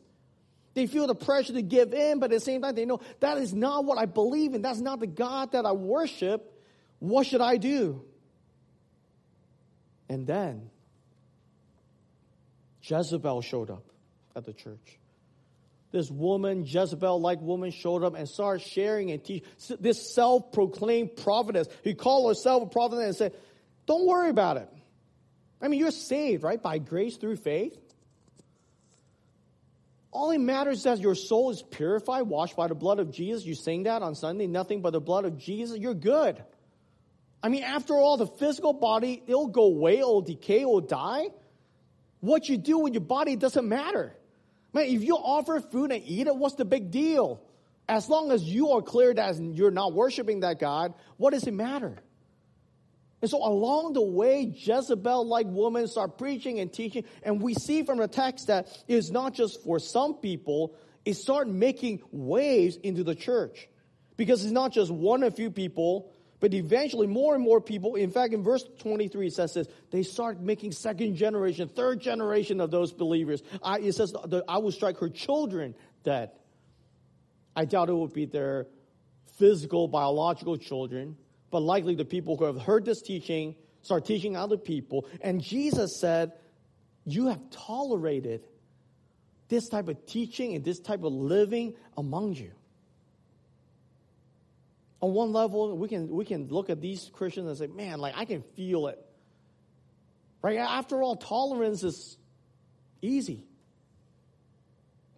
[0.73, 3.37] They feel the pressure to give in, but at the same time, they know that
[3.37, 4.61] is not what I believe in.
[4.61, 6.51] That's not the God that I worship.
[6.99, 8.03] What should I do?
[10.07, 10.69] And then
[12.81, 13.83] Jezebel showed up
[14.35, 14.99] at the church.
[15.91, 19.47] This woman, Jezebel like woman, showed up and started sharing and teaching.
[19.79, 21.67] This self proclaimed prophetess.
[21.83, 23.33] He called herself a prophetess and said,
[23.87, 24.69] Don't worry about it.
[25.61, 26.61] I mean, you're saved, right?
[26.61, 27.77] By grace through faith.
[30.11, 33.45] All it matters is that your soul is purified, washed by the blood of Jesus.
[33.45, 35.77] You sing that on Sunday, nothing but the blood of Jesus.
[35.77, 36.43] You're good.
[37.41, 41.27] I mean, after all, the physical body, it'll go away, it'll decay, it'll die.
[42.19, 44.15] What you do with your body doesn't matter.
[44.73, 47.41] Man, if you offer food and eat it, what's the big deal?
[47.87, 51.53] As long as you are clear that you're not worshiping that God, what does it
[51.53, 51.97] matter?
[53.21, 57.97] And so along the way, Jezebel-like women start preaching and teaching, and we see from
[57.97, 63.15] the text that it's not just for some people, it start making waves into the
[63.15, 63.67] church.
[64.15, 68.11] Because it's not just one or few people, but eventually, more and more people, in
[68.11, 72.71] fact, in verse 23, it says this, they start making second generation, third generation of
[72.71, 73.43] those believers.
[73.61, 74.13] I, it says,
[74.47, 76.31] I will strike her children dead.
[77.55, 78.67] I doubt it would be their
[79.37, 81.17] physical, biological children,
[81.51, 85.07] but likely the people who have heard this teaching start teaching other people.
[85.19, 86.31] And Jesus said,
[87.03, 88.47] You have tolerated
[89.49, 92.51] this type of teaching and this type of living among you
[95.01, 98.15] on one level, we can, we can look at these Christians and say, man, like
[98.17, 98.99] I can feel it.
[100.41, 100.57] Right?
[100.57, 102.17] After all, tolerance is
[103.01, 103.43] easy.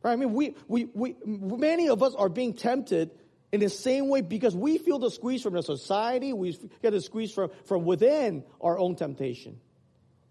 [0.03, 0.13] Right?
[0.13, 3.11] I mean, we, we, we, many of us are being tempted
[3.51, 7.01] in the same way because we feel the squeeze from the society, we get the
[7.01, 9.59] squeeze from, from within our own temptation.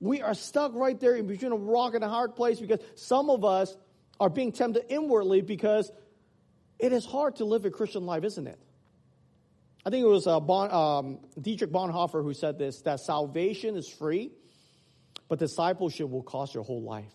[0.01, 3.29] We are stuck right there in between a rock and a hard place because some
[3.29, 3.77] of us
[4.19, 5.91] are being tempted inwardly because
[6.79, 8.59] it is hard to live a Christian life, isn't it?
[9.85, 13.89] I think it was uh, bon, um, Dietrich Bonhoeffer who said this that salvation is
[13.89, 14.31] free,
[15.29, 17.13] but discipleship will cost your whole life.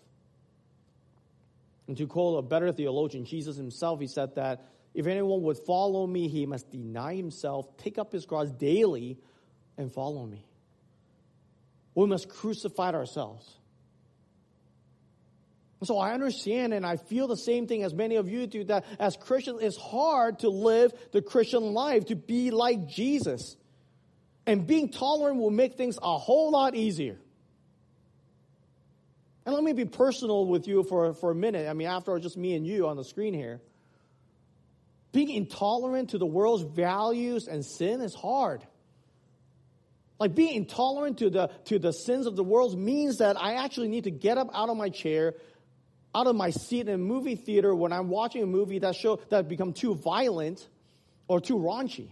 [1.88, 6.08] And to quote a better theologian, Jesus himself, he said that If anyone would follow
[6.08, 9.20] me, he must deny himself, take up his cross daily,
[9.78, 10.46] and follow me.
[11.94, 13.58] We must crucify ourselves.
[15.84, 18.86] So I understand and I feel the same thing as many of you do that
[18.98, 23.56] as Christians, it's hard to live the Christian life, to be like Jesus.
[24.48, 27.18] And being tolerant will make things a whole lot easier.
[29.46, 31.68] And let me be personal with you for, for a minute.
[31.68, 33.62] I mean, after all, just me and you on the screen here.
[35.12, 38.66] Being intolerant to the world's values and sin is hard.
[40.20, 43.90] Like being intolerant to the, to the sins of the world means that I actually
[43.90, 45.36] need to get up out of my chair,
[46.16, 49.20] out of my seat in a movie theater when I'm watching a movie that show
[49.30, 50.66] that become too violent
[51.28, 52.08] or too raunchy.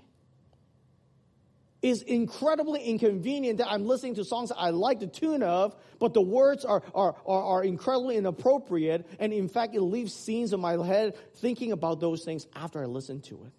[1.81, 6.21] Is incredibly inconvenient that I'm listening to songs I like the tune of, but the
[6.21, 10.73] words are, are, are, are incredibly inappropriate, and in fact, it leaves scenes in my
[10.85, 13.51] head thinking about those things after I listen to it.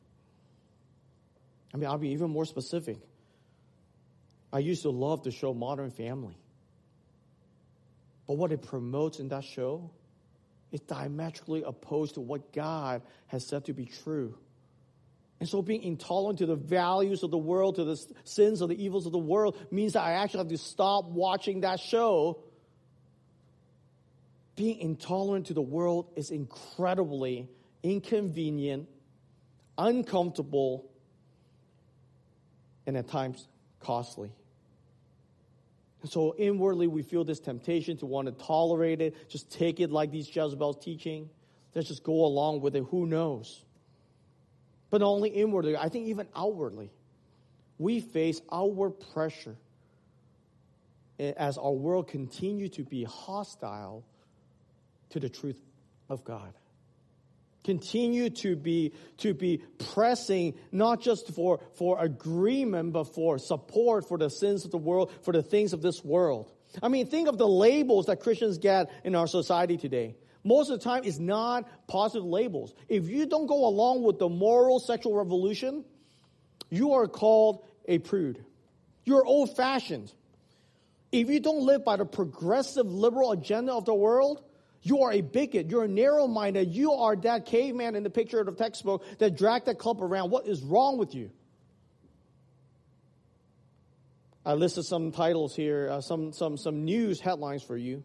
[1.72, 2.98] I mean, I'll be even more specific.
[4.52, 6.37] I used to love the show Modern Family.
[8.26, 9.90] But what it promotes in that show
[10.74, 14.37] is diametrically opposed to what God has said to be true.
[15.38, 18.82] And so being intolerant to the values of the world, to the sins or the
[18.82, 22.42] evils of the world, means that I actually have to stop watching that show.
[24.56, 27.48] Being intolerant to the world is incredibly
[27.84, 28.88] inconvenient,
[29.78, 30.90] uncomfortable,
[32.87, 33.46] and at times
[33.78, 34.32] costly.
[36.04, 39.90] And so inwardly, we feel this temptation to want to tolerate it, just take it
[39.90, 41.30] like these Jezebel's teaching.
[41.74, 42.84] Let's just go along with it.
[42.90, 43.64] Who knows?
[44.90, 46.90] But not only inwardly, I think even outwardly,
[47.78, 49.56] we face outward pressure
[51.18, 54.04] as our world continues to be hostile
[55.08, 55.62] to the truth
[56.10, 56.52] of God
[57.64, 64.18] continue to be to be pressing not just for for agreement but for support for
[64.18, 66.53] the sins of the world for the things of this world.
[66.83, 70.14] I mean think of the labels that christians get in our society today.
[70.44, 72.74] Most of the time it's not positive labels.
[72.88, 75.85] If you don't go along with the moral sexual revolution
[76.70, 78.44] you are called a prude.
[79.05, 80.12] You're old fashioned
[81.12, 84.42] if you don't live by the progressive liberal agenda of the world
[84.84, 85.70] you are a bigot.
[85.70, 86.68] You're narrow minded.
[86.74, 90.30] You are that caveman in the picture of the textbook that dragged that club around.
[90.30, 91.30] What is wrong with you?
[94.44, 98.04] I listed some titles here, uh, some, some, some news headlines for you.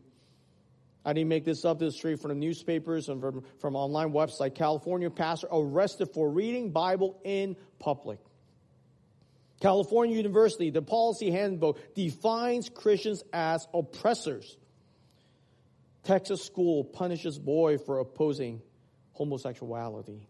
[1.04, 1.80] I didn't make this up.
[1.80, 4.56] This is straight from the newspapers and from, from online website.
[4.56, 8.20] California pastor arrested for reading Bible in public.
[9.60, 14.56] California University, the policy handbook defines Christians as oppressors.
[16.04, 18.62] Texas school punishes boy for opposing
[19.14, 20.28] homosexuality.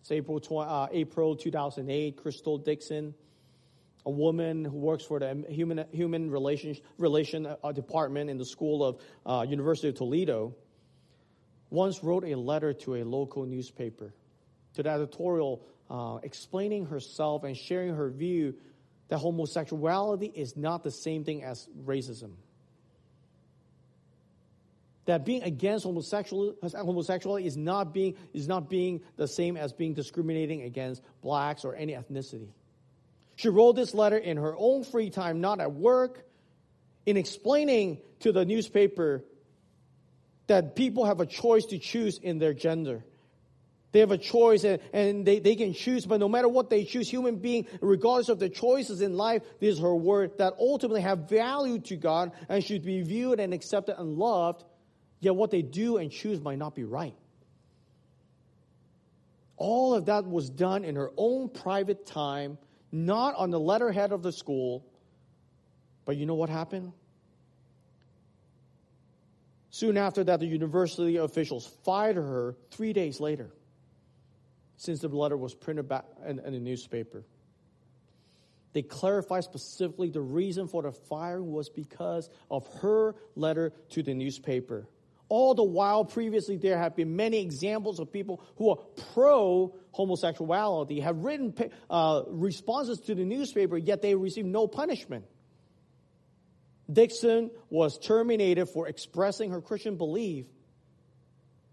[0.00, 3.14] It's April, uh, April 2008, Crystal Dixon,
[4.04, 8.84] a woman who works for the Human, human Relation, Relation uh, Department in the School
[8.84, 10.54] of uh, University of Toledo,
[11.70, 14.12] once wrote a letter to a local newspaper
[14.74, 18.54] to the editorial uh, explaining herself and sharing her view
[19.08, 22.32] that homosexuality is not the same thing as racism
[25.06, 29.94] that being against homosexual, homosexuality is not being, is not being the same as being
[29.94, 32.48] discriminating against blacks or any ethnicity.
[33.36, 36.24] She wrote this letter in her own free time, not at work,
[37.04, 39.24] in explaining to the newspaper
[40.46, 43.04] that people have a choice to choose in their gender.
[43.92, 46.84] They have a choice and, and they, they can choose, but no matter what they
[46.84, 51.02] choose, human being, regardless of their choices in life, this is her word that ultimately
[51.02, 54.64] have value to God and should be viewed and accepted and loved
[55.24, 57.14] Yet what they do and choose might not be right.
[59.56, 62.58] All of that was done in her own private time,
[62.92, 64.84] not on the letterhead of the school.
[66.04, 66.92] But you know what happened?
[69.70, 73.50] Soon after that, the university officials fired her three days later,
[74.76, 77.24] since the letter was printed back in, in the newspaper.
[78.74, 84.12] They clarified specifically the reason for the firing was because of her letter to the
[84.12, 84.86] newspaper.
[85.28, 88.76] All the while, previously, there have been many examples of people who are
[89.14, 91.54] pro homosexuality, have written
[91.88, 95.24] uh, responses to the newspaper, yet they receive no punishment.
[96.92, 100.46] Dixon was terminated for expressing her Christian belief.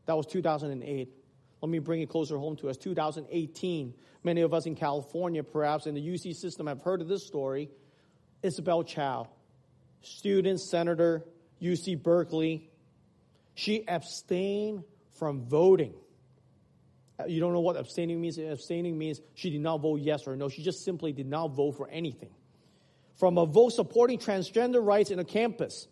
[0.05, 1.09] That was 2008.
[1.61, 2.77] Let me bring it closer home to us.
[2.77, 3.93] 2018.
[4.23, 7.69] Many of us in California, perhaps in the UC system, have heard of this story.
[8.41, 9.27] Isabel Chow,
[10.01, 11.23] student, senator,
[11.61, 12.70] UC Berkeley,
[13.61, 14.83] she abstained
[15.17, 15.93] from voting
[17.21, 18.37] uh, you don't know what abstaining means?
[18.37, 20.49] Abstaining means she did not vote yes or no.
[20.49, 22.29] She just simply did not vote for anything.
[23.17, 25.87] From a vote supporting transgender rights in a campus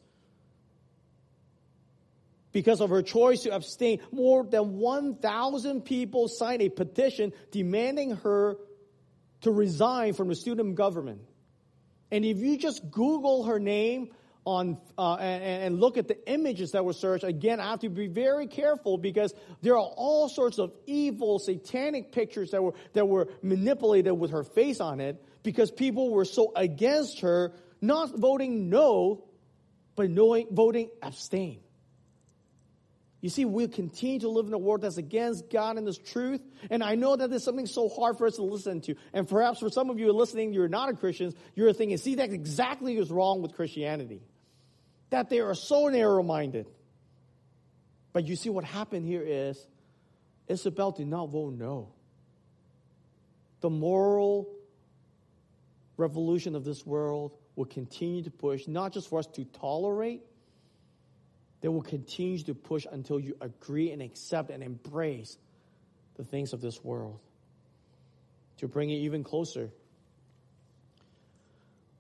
[2.52, 4.00] because of her choice to abstain.
[4.12, 8.58] More than 1,000 people signed a petition demanding her
[9.42, 11.22] to resign from the student government.
[12.12, 14.10] And if you just Google her name
[14.46, 17.90] on uh, and, and, look at the images that were searched, again, I have to
[17.90, 23.08] be very careful because there are all sorts of evil, satanic pictures that were that
[23.08, 28.70] were manipulated with her face on it because people were so against her, not voting
[28.70, 29.26] no,
[29.96, 31.60] but knowing, voting abstain.
[33.22, 36.42] You see, we continue to live in a world that's against God and this truth.
[36.70, 38.96] And I know that there's something so hard for us to listen to.
[39.12, 42.32] And perhaps for some of you listening, you're not a Christian, you're thinking, see, that's
[42.32, 44.22] exactly what's wrong with Christianity.
[45.10, 46.68] That they are so narrow minded.
[48.14, 49.68] But you see, what happened here is
[50.48, 51.90] Isabel did not vote no.
[53.60, 54.48] The moral
[55.98, 60.22] revolution of this world will continue to push, not just for us to tolerate,
[61.62, 65.38] they will continue to push until you agree and accept and embrace
[66.16, 67.20] the things of this world.
[68.58, 69.70] To bring it even closer.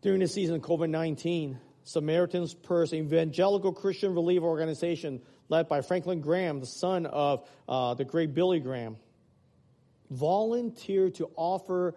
[0.01, 6.21] During the season of COVID 19, Samaritan's Purse, evangelical Christian relief organization led by Franklin
[6.21, 8.97] Graham, the son of uh, the great Billy Graham,
[10.11, 11.95] volunteered to offer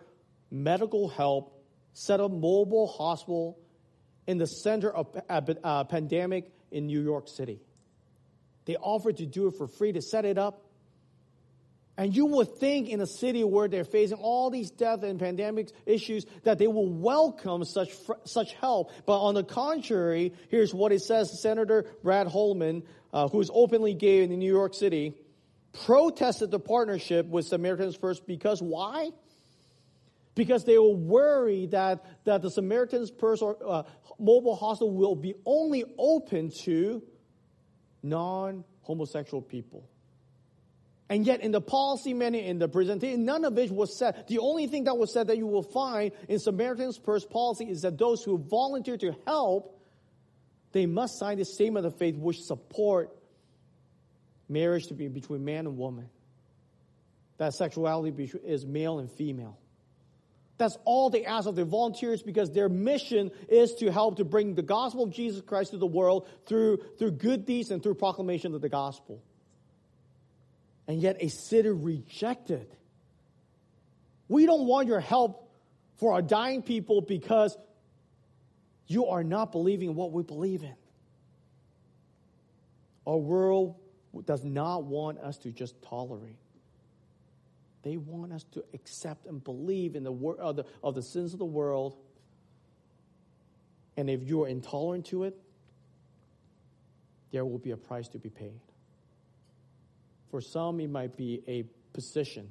[0.51, 3.59] medical help, set up mobile hospital
[4.27, 7.61] in the center of a pandemic in New York City.
[8.65, 10.65] They offered to do it for free to set it up.
[11.97, 15.69] And you would think in a city where they're facing all these death and pandemic
[15.85, 17.91] issues that they will welcome such,
[18.25, 18.93] such help.
[19.05, 21.43] But on the contrary, here's what it says.
[21.43, 25.15] Senator Brad Hoylman, uh, who is openly gay in New York City,
[25.85, 29.11] protested the partnership with Samaritan's Purse because why?
[30.35, 33.83] Because they were worried that, that the Samaritan's Purse or uh,
[34.19, 37.03] mobile hostel will be only open to
[38.03, 39.89] non homosexual people.
[41.09, 44.25] And yet, in the policy manual, in the presentation, none of it was said.
[44.29, 47.83] The only thing that was said that you will find in Samaritan's Purse policy is
[47.83, 49.79] that those who volunteer to help,
[50.73, 53.11] they must sign the statement of faith which support
[54.49, 56.09] marriage to be between man and woman.
[57.37, 59.59] That sexuality is male and female.
[60.59, 64.55] That's all they ask of their volunteers because their mission is to help to bring
[64.55, 68.55] the gospel of Jesus Christ to the world through, through good deeds and through proclamation
[68.55, 69.23] of the gospel.
[70.87, 72.67] And yet a city rejected.
[74.29, 75.51] We don't want your help
[75.97, 77.57] for our dying people because
[78.87, 80.75] you are not believing what we believe in.
[83.07, 83.77] Our world
[84.27, 86.42] does not want us to just tolerate.
[87.83, 91.33] They want us to accept and believe in the, wor- of, the, of the sins
[91.33, 91.97] of the world.
[93.97, 95.37] And if you are intolerant to it,
[97.33, 98.61] there will be a price to be paid.
[100.31, 102.49] For some, it might be a position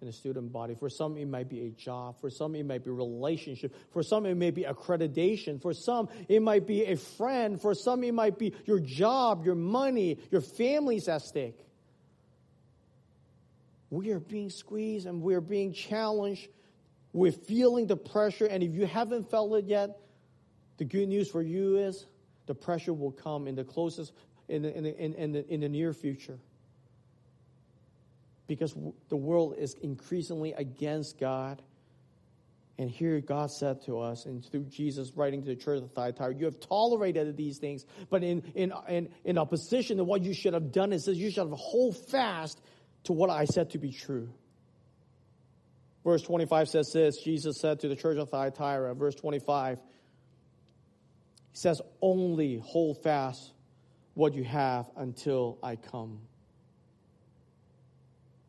[0.00, 0.74] in a student body.
[0.74, 2.20] For some, it might be a job.
[2.20, 3.74] For some, it might be a relationship.
[3.92, 5.60] For some, it may be accreditation.
[5.60, 7.60] For some, it might be a friend.
[7.60, 11.58] For some, it might be your job, your money, your family's at stake
[13.90, 16.48] we are being squeezed and we're being challenged.
[17.12, 18.46] We're feeling the pressure.
[18.46, 19.98] And if you haven't felt it yet,
[20.76, 22.06] the good news for you is
[22.46, 24.12] the pressure will come in the closest,
[24.48, 26.38] in the, in the, in the, in the near future.
[28.46, 28.74] Because
[29.08, 31.62] the world is increasingly against God.
[32.78, 36.34] And here God said to us, and through Jesus writing to the church of Thyatira,
[36.34, 40.54] you have tolerated these things, but in, in, in, in opposition to what you should
[40.54, 42.60] have done, it says you should have hold fast
[43.08, 44.28] to what I said to be true.
[46.04, 51.80] Verse 25 says this Jesus said to the church of Thyatira, verse 25, He says,
[52.02, 53.52] Only hold fast
[54.12, 56.20] what you have until I come.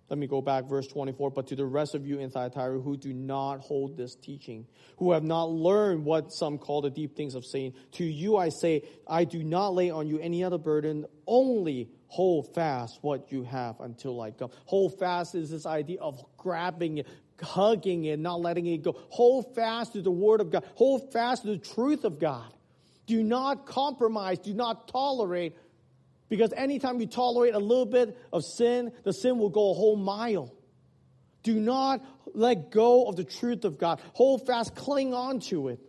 [0.09, 1.31] Let me go back, verse 24.
[1.31, 5.13] But to the rest of you in Thyatira who do not hold this teaching, who
[5.13, 8.83] have not learned what some call the deep things of Satan, to you I say,
[9.07, 13.79] I do not lay on you any other burden, only hold fast what you have
[13.79, 14.49] until I come.
[14.65, 17.07] Hold fast is this idea of grabbing it,
[17.41, 18.95] hugging it, not letting it go.
[19.09, 20.65] Hold fast to the word of God.
[20.75, 22.51] Hold fast to the truth of God.
[23.05, 24.39] Do not compromise.
[24.39, 25.55] Do not tolerate
[26.29, 29.95] because anytime you tolerate a little bit of sin, the sin will go a whole
[29.95, 30.53] mile.
[31.43, 32.03] Do not
[32.33, 34.01] let go of the truth of God.
[34.13, 35.79] Hold fast, cling on to it.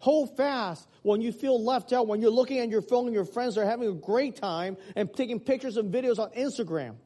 [0.00, 3.26] Hold fast when you feel left out, when you're looking at your phone and your
[3.26, 6.96] friends are having a great time and taking pictures and videos on Instagram.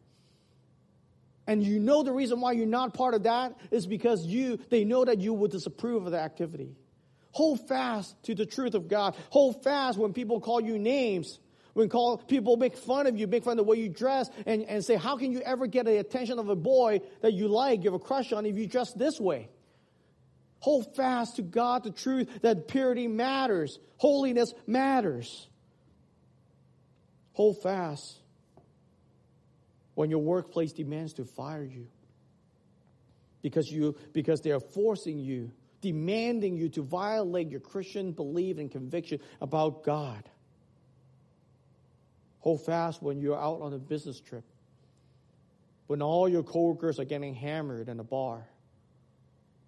[1.47, 4.85] And you know the reason why you're not part of that is because you they
[4.85, 6.77] know that you would disapprove of the activity.
[7.33, 9.17] Hold fast to the truth of God.
[9.31, 11.41] Hold fast when people call you names.
[11.73, 14.63] When call, people make fun of you, make fun of the way you dress, and,
[14.63, 17.83] and say, How can you ever get the attention of a boy that you like,
[17.83, 19.49] you have a crush on, if you dress this way?
[20.65, 25.47] Hold fast to God, the truth that purity matters, holiness matters.
[27.35, 28.17] Hold fast
[29.95, 31.87] when your workplace demands to fire you.
[33.43, 35.51] Because you because they are forcing you
[35.83, 40.31] demanding you to violate your christian belief and conviction about god.
[42.39, 44.45] Hold fast when you're out on a business trip
[45.89, 48.49] when all your coworkers are getting hammered in a bar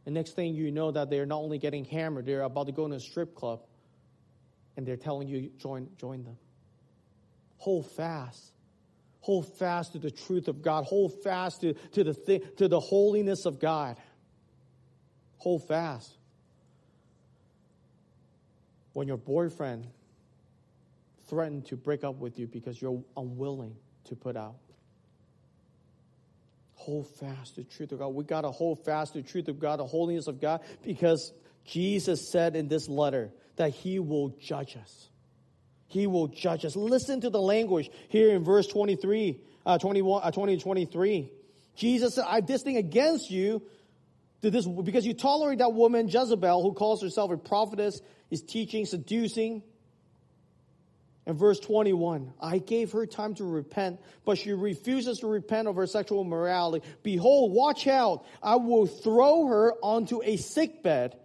[0.06, 2.88] the next thing you know that they're not only getting hammered they're about to go
[2.88, 3.60] to a strip club
[4.78, 6.38] and they're telling you join join them
[7.58, 8.52] hold fast
[9.26, 10.84] Hold fast to the truth of God.
[10.84, 13.96] Hold fast to, to, the, thi- to the holiness of God.
[15.38, 16.16] Hold fast.
[18.92, 19.88] When your boyfriend
[21.28, 24.54] threatened to break up with you because you're unwilling to put out.
[26.86, 28.14] Hold fast the truth of God.
[28.14, 31.32] We got to hold fast the truth of God, the holiness of God, because
[31.64, 35.08] Jesus said in this letter that He will judge us.
[35.88, 36.76] He will judge us.
[36.76, 41.32] Listen to the language here in verse 23, uh, 21, uh, 20 23.
[41.74, 43.62] Jesus said, I have this thing against you
[44.42, 48.86] to this, because you tolerate that woman Jezebel who calls herself a prophetess, is teaching,
[48.86, 49.64] seducing.
[51.26, 55.74] And verse 21, I gave her time to repent, but she refuses to repent of
[55.74, 56.86] her sexual morality.
[57.02, 58.24] Behold, watch out.
[58.42, 61.18] I will throw her onto a sick bed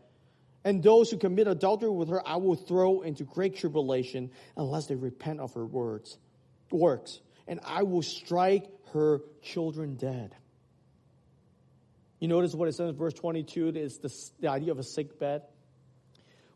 [0.64, 4.95] and those who commit adultery with her, I will throw into great tribulation unless they
[4.95, 6.18] repent of her words,
[6.70, 7.20] works.
[7.47, 10.36] And I will strike her children dead.
[12.20, 15.18] You notice what it says in verse 22 is the, the idea of a sick
[15.18, 15.41] bed.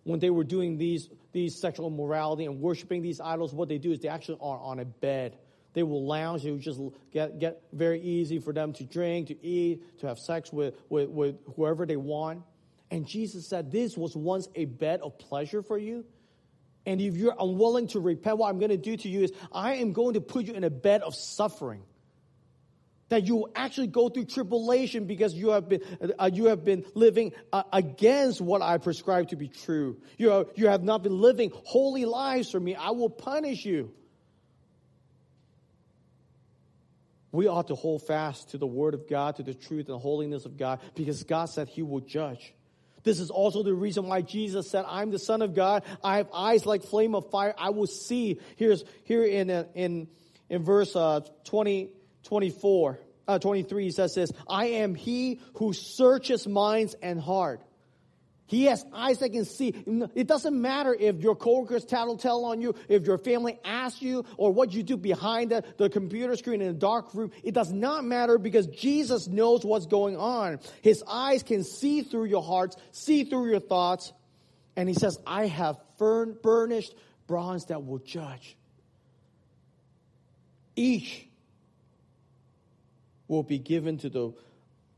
[0.04, 3.92] When they were doing these, these sexual immorality and worshiping these idols, what they do
[3.92, 5.38] is they actually are on a bed.
[5.74, 6.46] They will lounge.
[6.46, 6.80] It will just
[7.12, 11.10] get, get very easy for them to drink, to eat, to have sex with, with,
[11.10, 12.44] with whoever they want.
[12.90, 16.06] And Jesus said, This was once a bed of pleasure for you.
[16.86, 19.76] And if you're unwilling to repent, what I'm going to do to you is I
[19.76, 21.84] am going to put you in a bed of suffering.
[23.10, 25.82] That you actually go through tribulation because you have been,
[26.18, 29.98] uh, you have been living uh, against what I prescribe to be true.
[30.18, 32.74] You, are, you have not been living holy lives for me.
[32.74, 33.94] I will punish you.
[37.32, 40.46] We ought to hold fast to the Word of God, to the truth and holiness
[40.46, 42.54] of God, because God said He will judge.
[43.04, 45.84] This is also the reason why Jesus said, I'm the son of God.
[46.04, 47.54] I have eyes like flame of fire.
[47.58, 48.40] I will see.
[48.56, 50.08] Here's, here in, uh, in,
[50.50, 51.90] in verse, uh, 20,
[52.26, 57.62] 24, uh, 23, he says this, I am he who searches minds and heart.
[58.48, 59.74] He has eyes that can see.
[60.14, 64.52] It doesn't matter if your coworkers tattletale on you, if your family asks you, or
[64.52, 67.32] what you do behind the, the computer screen in a dark room.
[67.44, 70.60] It does not matter because Jesus knows what's going on.
[70.84, 74.14] His eyes can see through your hearts, see through your thoughts.
[74.76, 76.94] And he says, I have burnished
[77.26, 78.56] bronze that will judge.
[80.76, 81.26] Each
[83.28, 84.34] will be given to the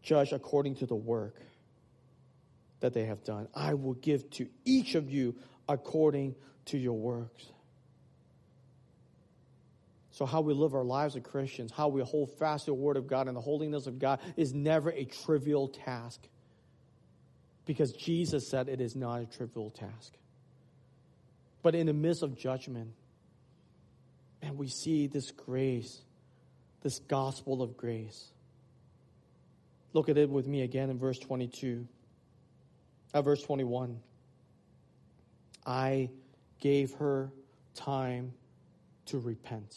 [0.01, 1.41] judge according to the work
[2.80, 3.47] that they have done.
[3.55, 5.36] I will give to each of you
[5.67, 7.45] according to your works.
[10.11, 12.97] So, how we live our lives as Christians, how we hold fast to the Word
[12.97, 16.21] of God and the holiness of God is never a trivial task.
[17.65, 20.13] Because Jesus said it is not a trivial task.
[21.61, 22.93] But in the midst of judgment,
[24.41, 26.01] and we see this grace,
[26.82, 28.32] this gospel of grace.
[29.93, 31.88] Look at it with me again in verse 22.
[33.13, 33.99] At verse 21.
[35.65, 36.09] I
[36.59, 37.32] gave her
[37.73, 38.34] time
[39.07, 39.73] to repent.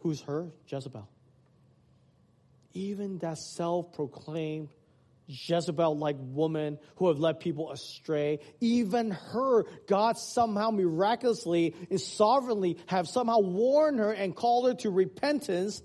[0.00, 0.50] Who's her?
[0.66, 1.08] Jezebel.
[2.72, 4.68] Even that self proclaimed
[5.30, 12.78] Jezebel like woman who have led people astray, even her, God somehow miraculously and sovereignly
[12.86, 15.82] have somehow warned her and called her to repentance.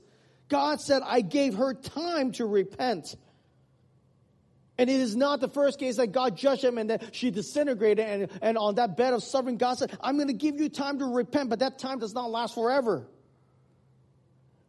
[0.47, 3.15] God said, I gave her time to repent.
[4.77, 8.05] And it is not the first case that God judged him and that she disintegrated
[8.05, 10.99] and, and on that bed of suffering, God said, I'm going to give you time
[10.99, 13.07] to repent, but that time does not last forever.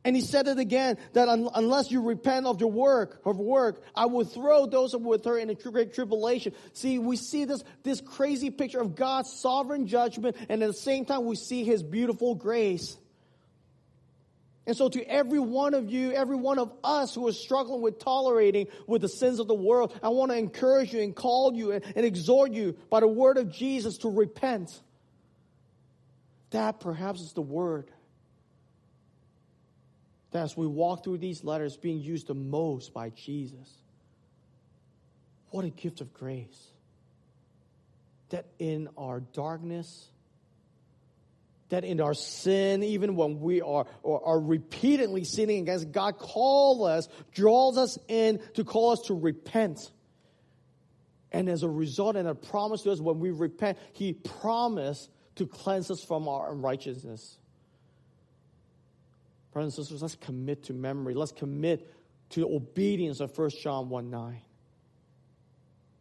[0.07, 3.83] And he said it again, that un- unless you repent of your work, of work,
[3.93, 6.53] I will throw those with her in a great tribulation.
[6.75, 11.07] See, we see this, this crazy picture of God's sovereign judgment, and at the same
[11.07, 12.97] time we see his beautiful grace.
[14.65, 17.99] And so, to every one of you, every one of us who are struggling with
[17.99, 21.73] tolerating with the sins of the world, I want to encourage you and call you
[21.73, 24.71] and, and exhort you by the word of Jesus to repent.
[26.51, 27.91] That perhaps is the word
[30.37, 33.73] that as we walk through these letters being used the most by Jesus.
[35.49, 36.67] What a gift of grace.
[38.29, 40.11] That in our darkness,
[41.71, 46.87] that in our sin, even when we are, or are repeatedly sinning against God, calls
[46.87, 49.91] us, draws us in to call us to repent.
[51.33, 55.47] And as a result, and a promise to us, when we repent, He promised to
[55.47, 57.39] cleanse us from our unrighteousness.
[59.57, 61.15] Brothers and sisters, let's commit to memory.
[61.15, 61.91] Let's commit
[62.33, 64.43] to obedience of 1 John 1 9.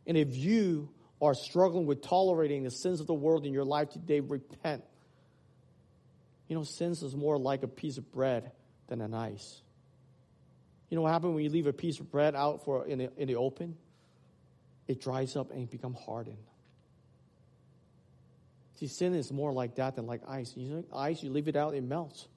[0.07, 0.89] And if you
[1.21, 4.83] are struggling with tolerating the sins of the world in your life today, repent.
[6.49, 8.51] You know, sins is more like a piece of bread
[8.87, 9.61] than an ice.
[10.89, 13.11] You know what happens when you leave a piece of bread out for in the,
[13.15, 13.77] in the open?
[14.89, 16.43] It dries up and it becomes hardened.
[18.81, 20.51] See, sin is more like that than like ice.
[20.57, 22.27] You know, ice, you leave it out, it melts.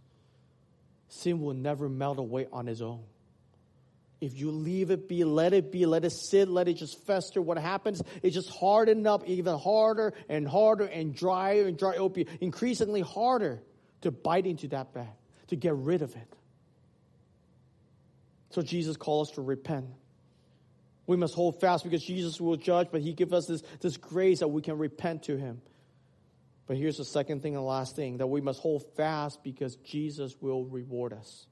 [1.08, 3.02] Sin will never melt away on its own.
[4.20, 7.40] If you leave it be, let it be, let it sit, let it just fester,
[7.40, 8.02] what happens?
[8.22, 13.62] It just harden up even harder and harder and drier and drier, be increasingly harder
[14.00, 15.06] to bite into that bag,
[15.48, 16.28] to get rid of it.
[18.50, 19.86] So Jesus calls us to repent.
[21.06, 24.40] We must hold fast because Jesus will judge, but he gives us this, this grace
[24.40, 25.62] that we can repent to him.
[26.68, 30.36] But here's the second thing and last thing that we must hold fast because Jesus
[30.38, 31.46] will reward us.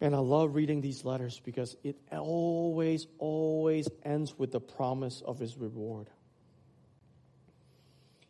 [0.00, 5.38] And I love reading these letters because it always, always ends with the promise of
[5.40, 6.10] his reward.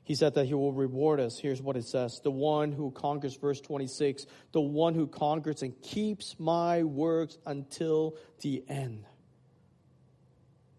[0.04, 1.38] He said that he will reward us.
[1.38, 5.80] Here's what it says The one who conquers, verse 26, the one who conquers and
[5.82, 9.04] keeps my works until the end.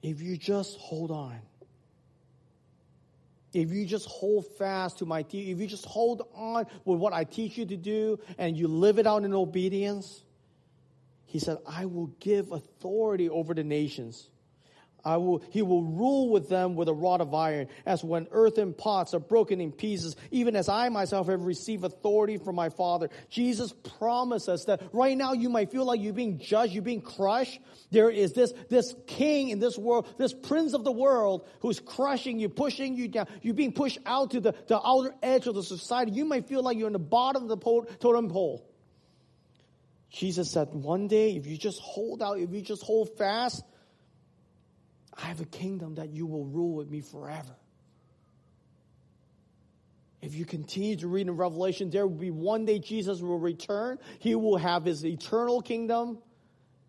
[0.02, 1.40] If you just hold on,
[3.54, 7.14] if you just hold fast to my teaching, if you just hold on with what
[7.14, 10.24] I teach you to do and you live it out in obedience,
[11.26, 14.30] he said, I will give authority over the nations.
[15.06, 18.74] I will, he will rule with them with a rod of iron, as when earthen
[18.74, 23.10] pots are broken in pieces, even as I myself have received authority from my Father.
[23.30, 27.02] Jesus promised us that right now you might feel like you're being judged, you're being
[27.02, 27.60] crushed.
[27.92, 32.40] There is this, this king in this world, this prince of the world who's crushing
[32.40, 33.28] you, pushing you down.
[33.42, 36.14] You're being pushed out to the, the outer edge of the society.
[36.14, 38.66] You might feel like you're in the bottom of the pole, totem pole.
[40.10, 43.64] Jesus said, one day, if you just hold out, if you just hold fast,
[45.18, 47.56] I have a kingdom that you will rule with me forever.
[50.22, 54.00] If you continue to read in Revelation, there will be one day Jesus will return.
[54.20, 56.20] He will have his eternal kingdom.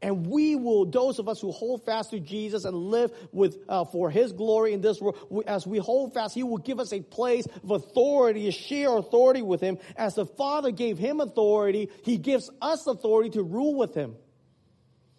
[0.04, 3.86] And we will, those of us who hold fast to Jesus and live with, uh,
[3.86, 5.16] for His glory in this world,
[5.46, 9.40] as we hold fast, He will give us a place of authority, a share authority
[9.40, 9.78] with Him.
[9.96, 14.16] As the Father gave Him authority, He gives us authority to rule with Him.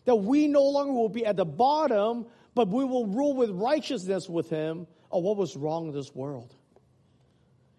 [0.05, 4.27] That we no longer will be at the bottom, but we will rule with righteousness
[4.27, 6.53] with him of what was wrong in this world.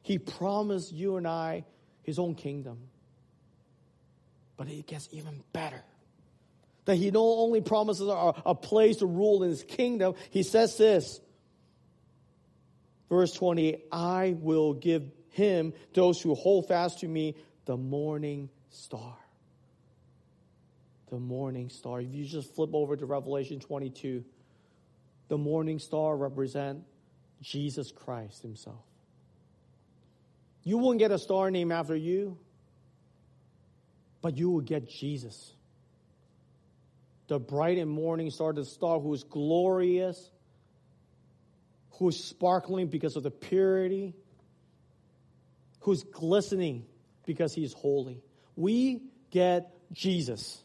[0.02, 1.64] He promised you and I
[2.02, 2.78] his own kingdom.
[4.56, 5.82] But it gets even better.
[6.84, 11.20] That he not only promises a place to rule in his kingdom, he says this.
[13.08, 19.16] Verse 20, I will give him, those who hold fast to me, the morning star.
[21.10, 22.00] The morning star.
[22.00, 24.24] If you just flip over to Revelation 22,
[25.28, 26.82] the morning star represent
[27.42, 28.84] Jesus Christ himself.
[30.62, 32.38] You won't get a star named after you,
[34.20, 35.52] but you will get Jesus.
[37.28, 40.30] The bright and morning star, the star who is glorious,
[41.98, 44.14] who is sparkling because of the purity,
[45.80, 46.84] who's glistening
[47.26, 48.20] because he is holy.
[48.56, 50.62] We get Jesus.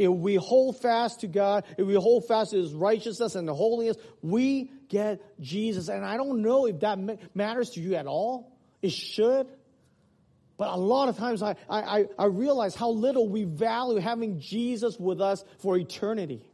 [0.00, 3.52] If we hold fast to God, if we hold fast to His righteousness and the
[3.52, 5.88] holiness, we get Jesus.
[5.88, 6.98] And I don't know if that
[7.34, 8.50] matters to you at all.
[8.80, 9.46] It should.
[10.56, 14.98] But a lot of times I, I, I realize how little we value having Jesus
[14.98, 16.48] with us for eternity.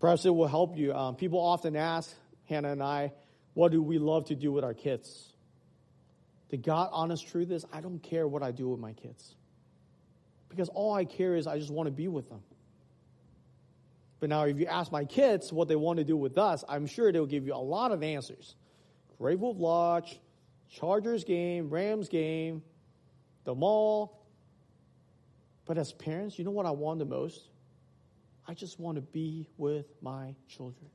[0.00, 0.92] Perhaps it will help you.
[0.92, 2.12] Um, people often ask
[2.46, 3.12] Hannah and I,
[3.54, 5.32] what do we love to do with our kids?
[6.48, 9.35] The God honest truth is, I don't care what I do with my kids
[10.48, 12.40] because all I care is I just want to be with them.
[14.18, 16.86] But now, if you ask my kids what they want to do with us, I'm
[16.86, 18.56] sure they'll give you a lot of answers.
[19.18, 20.20] Great Wolf Lodge,
[20.70, 22.62] Chargers game, Rams game,
[23.44, 24.22] the mall.
[25.66, 27.50] But as parents, you know what I want the most?
[28.48, 30.88] I just want to be with my children.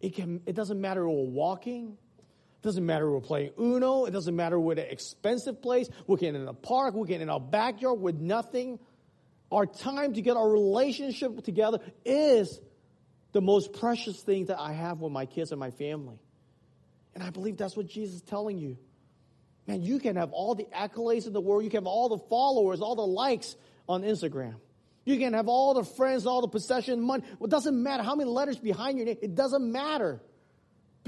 [0.00, 1.96] It, can, it doesn't matter we're walking.
[2.60, 4.06] It doesn't matter we're playing Uno.
[4.06, 5.88] It doesn't matter we're at an expensive place.
[6.06, 6.94] We're getting in a park.
[6.94, 8.80] We're getting in our backyard with nothing.
[9.52, 12.60] Our time to get our relationship together is
[13.32, 16.18] the most precious thing that I have with my kids and my family.
[17.14, 18.76] And I believe that's what Jesus is telling you.
[19.66, 21.62] Man, you can have all the accolades in the world.
[21.62, 23.54] You can have all the followers, all the likes
[23.88, 24.56] on Instagram.
[25.04, 27.22] You can have all the friends, all the possession, money.
[27.40, 29.18] It doesn't matter how many letters behind your name.
[29.22, 30.20] It doesn't matter.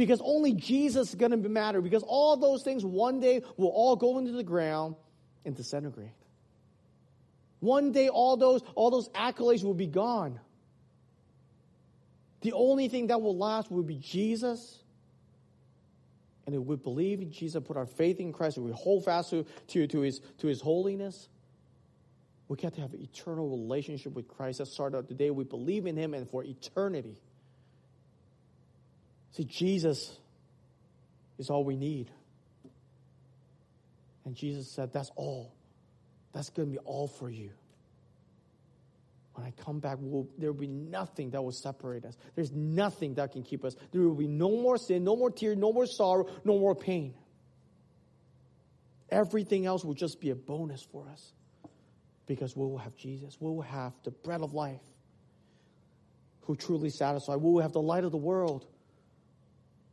[0.00, 1.82] Because only Jesus is going to matter.
[1.82, 4.94] Because all those things one day will all go into the ground
[5.44, 6.08] and disintegrate.
[7.58, 10.40] One day all those, all those accolades will be gone.
[12.40, 14.78] The only thing that will last will be Jesus.
[16.46, 19.28] And if we believe in Jesus, put our faith in Christ, and we hold fast
[19.28, 21.28] to, to, to, his, to his holiness,
[22.48, 25.28] we get to have an eternal relationship with Christ that started out today.
[25.28, 27.18] We believe in him and for eternity.
[29.32, 30.16] See, Jesus
[31.38, 32.10] is all we need.
[34.24, 35.54] And Jesus said, That's all.
[36.32, 37.50] That's going to be all for you.
[39.34, 42.16] When I come back, we'll, there will be nothing that will separate us.
[42.34, 43.74] There's nothing that can keep us.
[43.90, 47.14] There will be no more sin, no more tears, no more sorrow, no more pain.
[49.08, 51.32] Everything else will just be a bonus for us
[52.26, 53.36] because we will have Jesus.
[53.40, 54.82] We will have the bread of life
[56.42, 57.38] who truly satisfies.
[57.38, 58.66] We will have the light of the world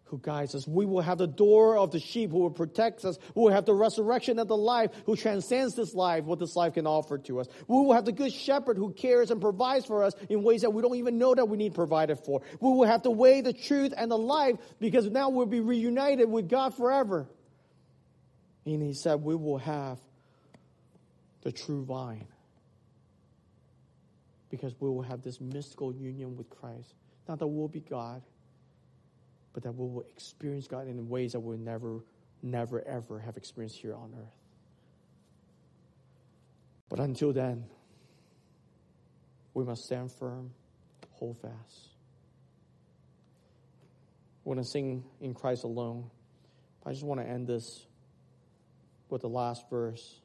[0.10, 0.68] who guides us.
[0.68, 3.18] We will have the door of the sheep who will protect us.
[3.36, 6.74] We will have the resurrection of the life who transcends this life, what this life
[6.74, 7.48] can offer to us.
[7.68, 10.72] We will have the good shepherd who cares and provides for us in ways that
[10.72, 12.42] we don't even know that we need provided for.
[12.60, 16.30] We will have the way, the truth, and the life because now we'll be reunited
[16.30, 17.28] with God forever.
[18.66, 20.00] And he said, we will have
[21.42, 22.28] the true vine
[24.50, 26.94] because we will have this mystical union with Christ.
[27.28, 28.22] Not that we'll be God
[29.58, 32.04] but that we will experience God in ways that we'll never,
[32.44, 34.36] never, ever have experienced here on earth.
[36.90, 37.64] But until then,
[39.56, 40.52] we must stand firm,
[41.10, 41.90] hold fast.
[44.44, 46.12] We're going to sing in Christ alone.
[46.86, 47.88] I just want to end this
[49.10, 50.22] with the last verse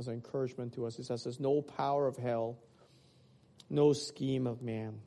[0.00, 0.98] as an encouragement to us.
[0.98, 2.58] It says, There's no power of hell,
[3.70, 4.98] no scheme of man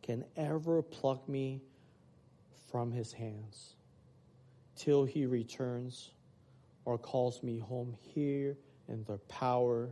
[0.00, 1.60] can ever pluck me
[2.70, 3.74] from his hands
[4.76, 6.10] till he returns
[6.84, 8.56] or calls me home here
[8.88, 9.90] in the power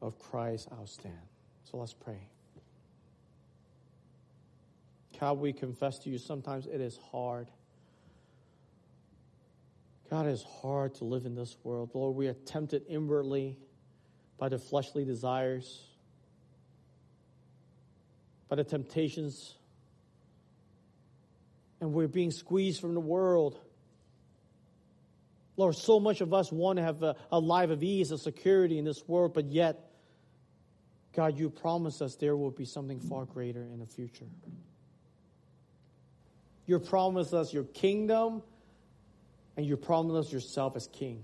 [0.00, 1.14] of Christ I'll stand.
[1.64, 2.28] So let's pray.
[5.20, 7.48] God, we confess to you sometimes it is hard.
[10.10, 11.90] God, it is hard to live in this world.
[11.94, 13.58] Lord, we are tempted inwardly
[14.38, 15.84] by the fleshly desires,
[18.48, 19.55] by the temptations
[21.80, 23.58] and we're being squeezed from the world.
[25.56, 28.78] Lord, so much of us want to have a, a life of ease and security
[28.78, 29.90] in this world, but yet,
[31.14, 34.26] God, you promise us there will be something far greater in the future.
[36.66, 38.42] You promise us your kingdom,
[39.56, 41.22] and you promise us yourself as king.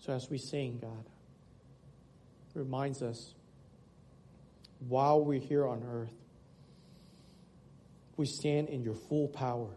[0.00, 1.04] So as we sing, God,
[2.54, 3.34] reminds us
[4.88, 6.19] while we're here on earth,
[8.20, 9.70] we stand in your full power.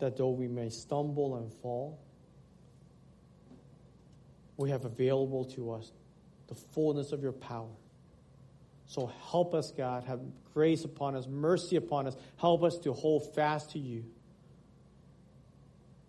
[0.00, 2.00] That though we may stumble and fall,
[4.56, 5.92] we have available to us
[6.48, 7.70] the fullness of your power.
[8.86, 10.18] So help us, God, have
[10.52, 12.16] grace upon us, mercy upon us.
[12.36, 14.04] Help us to hold fast to you.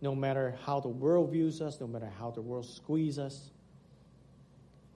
[0.01, 3.51] No matter how the world views us, no matter how the world squeezes us,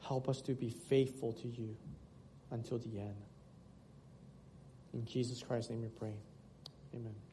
[0.01, 1.77] help us to be faithful to you
[2.49, 3.26] until the end.
[4.93, 6.13] In Jesus Christ's name we pray.
[6.95, 7.26] Amen.